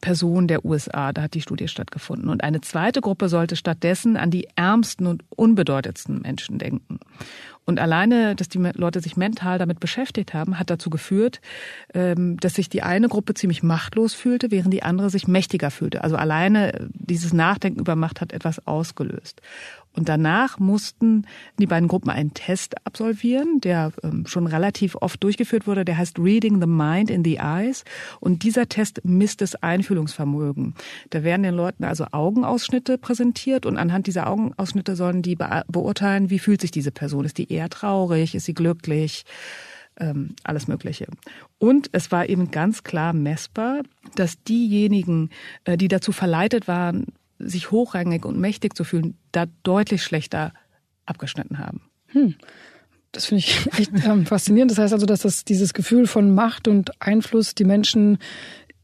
Personen 0.00 0.48
der 0.48 0.64
USA. 0.64 1.12
Da 1.12 1.22
hat 1.22 1.34
die 1.34 1.42
Studie 1.42 1.68
stattgefunden. 1.68 2.28
Und 2.28 2.42
eine 2.42 2.60
zweite 2.60 3.00
Gruppe 3.00 3.28
sollte 3.28 3.56
stattdessen 3.56 3.97
an 4.06 4.30
die 4.30 4.48
ärmsten 4.56 5.06
und 5.06 5.24
unbedeutendsten 5.30 6.20
Menschen 6.20 6.58
denken. 6.58 7.00
Und 7.68 7.78
alleine, 7.78 8.34
dass 8.34 8.48
die 8.48 8.56
Leute 8.56 9.02
sich 9.02 9.18
mental 9.18 9.58
damit 9.58 9.78
beschäftigt 9.78 10.32
haben, 10.32 10.58
hat 10.58 10.70
dazu 10.70 10.88
geführt, 10.88 11.42
ähm, 11.92 12.38
dass 12.38 12.54
sich 12.54 12.70
die 12.70 12.82
eine 12.82 13.08
Gruppe 13.10 13.34
ziemlich 13.34 13.62
machtlos 13.62 14.14
fühlte, 14.14 14.50
während 14.50 14.72
die 14.72 14.82
andere 14.82 15.10
sich 15.10 15.28
mächtiger 15.28 15.70
fühlte. 15.70 16.02
Also 16.02 16.16
alleine 16.16 16.88
dieses 16.94 17.34
Nachdenken 17.34 17.80
über 17.80 17.94
Macht 17.94 18.22
hat 18.22 18.32
etwas 18.32 18.66
ausgelöst. 18.66 19.42
Und 19.98 20.08
danach 20.08 20.60
mussten 20.60 21.26
die 21.58 21.66
beiden 21.66 21.88
Gruppen 21.88 22.08
einen 22.08 22.32
Test 22.32 22.86
absolvieren, 22.86 23.60
der 23.60 23.90
ähm, 24.04 24.26
schon 24.26 24.46
relativ 24.46 24.94
oft 24.94 25.20
durchgeführt 25.24 25.66
wurde. 25.66 25.84
Der 25.84 25.98
heißt 25.98 26.20
Reading 26.20 26.60
the 26.60 26.68
Mind 26.68 27.10
in 27.10 27.24
the 27.24 27.38
Eyes. 27.38 27.84
Und 28.20 28.44
dieser 28.44 28.68
Test 28.68 29.00
misst 29.04 29.40
das 29.40 29.56
Einfühlungsvermögen. 29.56 30.74
Da 31.10 31.24
werden 31.24 31.42
den 31.42 31.54
Leuten 31.54 31.82
also 31.82 32.06
Augenausschnitte 32.12 32.96
präsentiert 32.96 33.66
und 33.66 33.76
anhand 33.76 34.06
dieser 34.06 34.28
Augenausschnitte 34.28 34.94
sollen 34.94 35.22
die 35.22 35.36
beurteilen, 35.36 36.30
wie 36.30 36.38
fühlt 36.38 36.60
sich 36.60 36.70
diese 36.70 36.92
Person. 36.92 37.24
Ist 37.24 37.38
die 37.38 37.52
eher 37.58 37.68
traurig? 37.68 38.34
Ist 38.34 38.46
sie 38.46 38.54
glücklich? 38.54 39.24
Ähm, 40.00 40.36
alles 40.44 40.68
Mögliche. 40.68 41.06
Und 41.58 41.90
es 41.92 42.12
war 42.12 42.28
eben 42.28 42.50
ganz 42.50 42.84
klar 42.84 43.12
messbar, 43.12 43.82
dass 44.14 44.42
diejenigen, 44.44 45.30
äh, 45.64 45.76
die 45.76 45.88
dazu 45.88 46.12
verleitet 46.12 46.68
waren, 46.68 47.06
sich 47.38 47.70
hochrangig 47.70 48.24
und 48.24 48.38
mächtig 48.38 48.76
zu 48.76 48.84
fühlen, 48.84 49.16
da 49.32 49.46
deutlich 49.64 50.02
schlechter 50.02 50.52
abgeschnitten 51.04 51.58
haben. 51.58 51.82
Hm. 52.08 52.36
Das 53.12 53.26
finde 53.26 53.40
ich 53.40 53.66
echt 53.78 53.92
ähm, 54.04 54.26
faszinierend. 54.26 54.70
Das 54.70 54.78
heißt 54.78 54.92
also, 54.92 55.06
dass 55.06 55.22
das 55.22 55.44
dieses 55.44 55.74
Gefühl 55.74 56.06
von 56.06 56.34
Macht 56.34 56.68
und 56.68 56.92
Einfluss 57.00 57.54
die 57.54 57.64
Menschen 57.64 58.18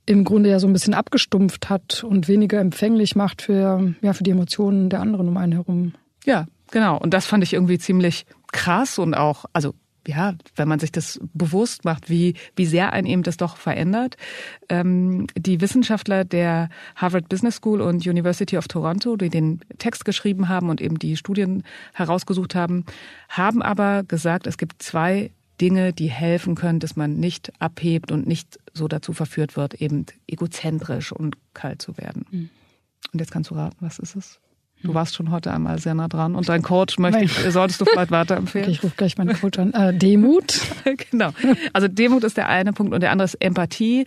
im 0.07 0.25
Grunde 0.25 0.51
ja 0.51 0.59
so 0.59 0.67
ein 0.67 0.73
bisschen 0.73 0.95
abgestumpft 0.95 1.71
hat 1.71 2.05
und 2.05 2.29
weniger 2.29 2.61
empfänglich 2.61 3.17
macht 3.17 3.43
für, 3.43 3.95
ja, 4.03 4.13
für 4.13 4.23
die 4.23 4.33
Emotionen 4.33 4.91
der 4.91 5.01
anderen 5.01 5.29
um 5.29 5.37
einen 5.37 5.53
herum. 5.53 5.95
Ja, 6.25 6.47
genau. 6.75 6.99
Und 6.99 7.15
das 7.15 7.25
fand 7.25 7.43
ich 7.43 7.55
irgendwie 7.55 7.79
ziemlich 7.79 8.27
krass 8.53 8.99
und 8.99 9.15
auch, 9.15 9.47
also 9.55 9.75
ja, 10.07 10.35
wenn 10.57 10.69
man 10.69 10.81
sich 10.81 10.93
das 10.93 11.19
bewusst 11.33 11.87
macht, 11.87 12.11
wie, 12.11 12.35
wie 12.57 12.67
sehr 12.67 12.93
ein 12.93 13.07
eben 13.07 13.23
das 13.23 13.39
doch 13.39 13.57
verändert. 13.57 14.17
Ähm, 14.69 15.27
die 15.35 15.63
Wissenschaftler 15.63 16.27
der 16.27 16.69
Harvard 16.95 17.31
Business 17.31 17.57
School 17.57 17.81
und 17.81 18.07
University 18.07 18.59
of 18.59 18.69
Toronto, 18.69 19.17
die 19.17 19.31
den 19.31 19.61
Text 19.79 20.05
geschrieben 20.05 20.51
haben 20.51 20.69
und 20.69 20.83
eben 20.83 20.99
die 20.99 21.17
Studien 21.17 21.63
herausgesucht 21.95 22.55
haben, 22.55 22.85
haben 23.31 23.63
aber 23.63 24.03
gesagt, 24.03 24.47
es 24.47 24.59
gibt 24.59 24.83
zwei 24.83 25.31
Dinge, 25.59 25.95
die 25.95 26.11
helfen 26.11 26.55
können, 26.55 26.81
dass 26.81 26.97
man 26.97 27.15
nicht 27.19 27.53
abhebt 27.61 28.13
und 28.13 28.27
nicht 28.27 28.59
so 28.75 28.89
dazu 28.89 29.15
verführt 29.15 29.57
wird, 29.57 29.75
eben 29.75 30.05
egozentrisch 30.27 31.13
und 31.13 31.37
kalt 31.55 31.81
zu 31.81 31.97
werden. 31.97 32.27
Mhm. 32.31 32.51
Und 33.13 33.21
jetzt 33.21 33.31
kannst 33.31 33.51
du 33.51 33.55
raten, 33.55 33.77
was 33.81 33.99
ist 33.99 34.17
es? 34.17 34.41
Du 34.85 34.93
warst 34.93 35.17
schon 35.17 35.31
heute 35.31 35.51
einmal 35.51 35.79
sehr 35.79 35.95
nah 35.95 36.09
dran. 36.09 36.35
Und 36.35 36.47
dein 36.47 36.61
Coach 36.61 36.99
möchte 36.99 37.25
ich, 37.25 37.33
solltest 37.33 37.81
du 37.81 37.87
vielleicht 37.87 38.11
weiterempfehlen. 38.11 38.67
Okay, 38.67 38.73
ich 38.77 38.83
rufe 38.85 38.95
gleich 38.99 39.17
meinen 39.17 39.35
Coach 39.35 39.59
an. 39.59 39.73
Äh, 39.73 39.95
Demut. 39.95 40.61
genau. 41.11 41.31
Also 41.73 41.89
Demut 41.89 42.23
ist 42.23 42.37
der 42.37 42.51
eine 42.51 42.75
Punkt 42.75 42.93
und 42.93 43.01
der 43.01 43.11
andere 43.11 43.25
ist 43.25 43.37
Empathie. 43.37 44.05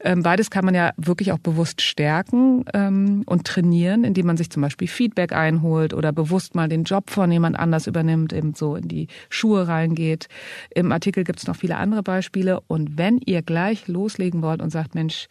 Ähm, 0.00 0.22
beides 0.22 0.50
kann 0.50 0.66
man 0.66 0.74
ja 0.74 0.92
wirklich 0.98 1.32
auch 1.32 1.38
bewusst 1.38 1.80
stärken 1.80 2.66
ähm, 2.74 3.22
und 3.24 3.46
trainieren, 3.46 4.04
indem 4.04 4.26
man 4.26 4.36
sich 4.36 4.50
zum 4.50 4.60
Beispiel 4.60 4.86
Feedback 4.86 5.32
einholt 5.32 5.94
oder 5.94 6.12
bewusst 6.12 6.54
mal 6.54 6.68
den 6.68 6.84
Job 6.84 7.08
von 7.08 7.32
jemand 7.32 7.58
anders 7.58 7.86
übernimmt, 7.86 8.34
eben 8.34 8.52
so 8.54 8.76
in 8.76 8.86
die 8.86 9.08
Schuhe 9.30 9.66
reingeht. 9.66 10.28
Im 10.68 10.92
Artikel 10.92 11.24
gibt 11.24 11.38
es 11.38 11.46
noch 11.46 11.56
viele 11.56 11.78
andere 11.78 12.02
Beispiele. 12.02 12.60
Und 12.66 12.98
wenn 12.98 13.18
ihr 13.24 13.40
gleich 13.40 13.88
loslegen 13.88 14.42
wollt 14.42 14.60
und 14.60 14.68
sagt, 14.68 14.94
Mensch, 14.94 15.26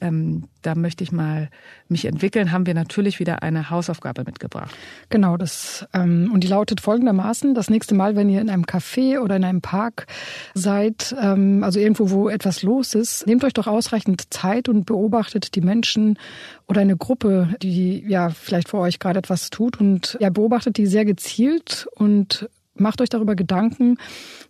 ähm, 0.00 0.44
da 0.62 0.74
möchte 0.74 1.04
ich 1.04 1.12
mal 1.12 1.48
mich 1.88 2.04
entwickeln, 2.04 2.52
haben 2.52 2.66
wir 2.66 2.74
natürlich 2.74 3.18
wieder 3.20 3.42
eine 3.42 3.70
Hausaufgabe 3.70 4.24
mitgebracht. 4.24 4.74
Genau, 5.08 5.36
das 5.36 5.86
ähm, 5.92 6.30
und 6.32 6.40
die 6.44 6.48
lautet 6.48 6.80
folgendermaßen: 6.80 7.54
Das 7.54 7.70
nächste 7.70 7.94
Mal, 7.94 8.16
wenn 8.16 8.28
ihr 8.28 8.40
in 8.40 8.50
einem 8.50 8.64
Café 8.64 9.20
oder 9.20 9.36
in 9.36 9.44
einem 9.44 9.60
Park 9.60 10.06
seid, 10.54 11.14
ähm, 11.20 11.62
also 11.62 11.78
irgendwo, 11.80 12.10
wo 12.10 12.28
etwas 12.28 12.62
los 12.62 12.94
ist, 12.94 13.26
nehmt 13.26 13.44
euch 13.44 13.54
doch 13.54 13.66
ausreichend 13.66 14.32
Zeit 14.32 14.68
und 14.68 14.84
beobachtet 14.84 15.54
die 15.54 15.60
Menschen 15.60 16.18
oder 16.66 16.80
eine 16.80 16.96
Gruppe, 16.96 17.54
die 17.62 18.04
ja 18.06 18.30
vielleicht 18.30 18.68
vor 18.68 18.80
euch 18.80 18.98
gerade 18.98 19.18
etwas 19.18 19.50
tut 19.50 19.80
und 19.80 20.16
ja 20.20 20.30
beobachtet 20.30 20.76
die 20.76 20.86
sehr 20.86 21.04
gezielt 21.04 21.86
und 21.94 22.48
macht 22.74 23.00
euch 23.00 23.08
darüber 23.08 23.36
Gedanken, 23.36 23.96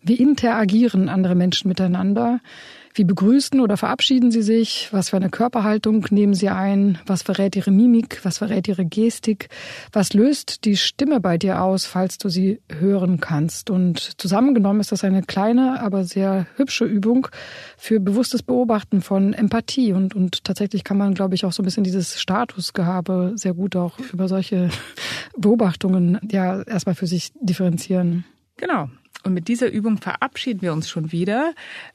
wie 0.02 0.14
interagieren 0.14 1.09
andere 1.09 1.35
Menschen 1.35 1.68
miteinander 1.68 2.40
wie 2.96 3.04
begrüßen 3.04 3.61
oder 3.61 3.76
verabschieden 3.76 4.30
Sie 4.30 4.42
sich? 4.42 4.88
Was 4.90 5.11
für 5.11 5.16
eine 5.16 5.28
Körperhaltung 5.28 6.06
nehmen 6.11 6.32
Sie 6.32 6.48
ein? 6.48 6.98
Was 7.06 7.22
verrät 7.22 7.54
Ihre 7.54 7.70
Mimik? 7.70 8.24
Was 8.24 8.38
verrät 8.38 8.66
Ihre 8.68 8.87
Gestik? 8.87 9.48
Was 9.92 10.14
löst 10.14 10.64
die 10.64 10.76
Stimme 10.76 11.20
bei 11.20 11.37
dir 11.37 11.62
aus, 11.62 11.85
falls 11.85 12.16
du 12.16 12.30
sie 12.30 12.61
hören 12.70 13.20
kannst? 13.20 13.68
Und 13.68 13.98
zusammengenommen 14.18 14.80
ist 14.80 14.92
das 14.92 15.04
eine 15.04 15.22
kleine, 15.22 15.80
aber 15.80 16.04
sehr 16.04 16.46
hübsche 16.56 16.87
Übung 16.87 17.28
für 17.76 18.00
bewusstes 18.00 18.42
Beobachten 18.42 19.02
von 19.02 19.35
Empathie. 19.35 19.92
Und, 19.92 20.14
und 20.14 20.44
tatsächlich 20.44 20.82
kann 20.82 20.96
man, 20.96 21.12
glaube 21.12 21.35
ich, 21.35 21.44
auch 21.44 21.52
so 21.52 21.62
ein 21.62 21.66
bisschen 21.66 21.85
dieses 21.85 22.18
Statusgehabe 22.20 23.32
sehr 23.37 23.52
gut 23.52 23.76
auch 23.76 23.98
über 24.12 24.28
solche 24.28 24.70
Beobachtungen 25.37 26.18
ja 26.30 26.62
erstmal 26.62 26.94
für 26.94 27.06
sich 27.06 27.32
differenzieren. 27.40 28.24
Genau. 28.56 28.88
Und 29.26 29.34
mit 29.34 29.48
dieser 29.48 29.70
Übung 29.70 29.98
verabschieden 29.98 30.62
wir 30.62 30.72
uns 30.72 30.88
schon 30.88 31.10
wieder. 31.10 31.52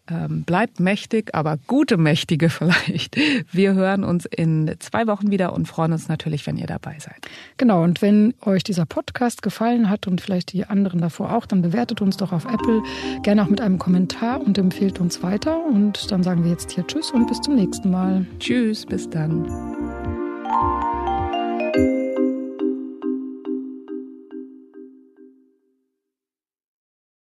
Ähm, 0.10 0.44
bleibt 0.44 0.82
mächtig, 0.82 1.34
aber 1.34 1.58
gute 1.65 1.96
Mächtige 1.96 2.50
vielleicht. 2.52 3.15
Wir 3.52 3.74
hören 3.74 4.04
uns 4.04 4.26
in 4.26 4.76
zwei 4.80 5.08
Wochen 5.08 5.32
wieder 5.32 5.54
und 5.54 5.65
freuen 5.67 5.94
uns 5.94 6.10
natürlich, 6.10 6.46
wenn 6.46 6.58
ihr 6.58 6.67
dabei 6.67 6.98
seid. 7.00 7.28
Genau, 7.58 7.84
und 7.84 8.02
wenn 8.02 8.34
euch 8.41 8.63
dieser 8.63 8.86
Podcast 8.86 9.41
gefallen 9.41 9.89
hat 9.89 10.08
und 10.08 10.20
vielleicht 10.20 10.52
die 10.52 10.65
anderen 10.65 11.00
davor 11.00 11.34
auch, 11.34 11.46
dann 11.46 11.62
bewertet 11.62 12.02
uns 12.02 12.17
doch 12.17 12.34
auf 12.34 12.46
Apple 12.46 12.84
gerne 13.24 13.44
auch 13.44 13.50
mit 13.50 13.62
einem 13.62 13.80
Kommentar 13.80 14.41
und 14.41 14.58
empfehlt 14.58 15.00
uns 15.00 15.24
weiter. 15.24 15.65
Und 15.65 16.12
dann 16.12 16.24
sagen 16.24 16.44
wir 16.44 16.52
jetzt 16.52 16.72
hier 16.72 16.86
Tschüss 16.86 17.12
und 17.12 17.28
bis 17.28 17.39
zum 17.39 17.56
nächsten 17.56 17.89
Mal. 17.89 18.26
Tschüss, 18.39 18.86
bis 18.86 19.10
dann. 19.10 19.48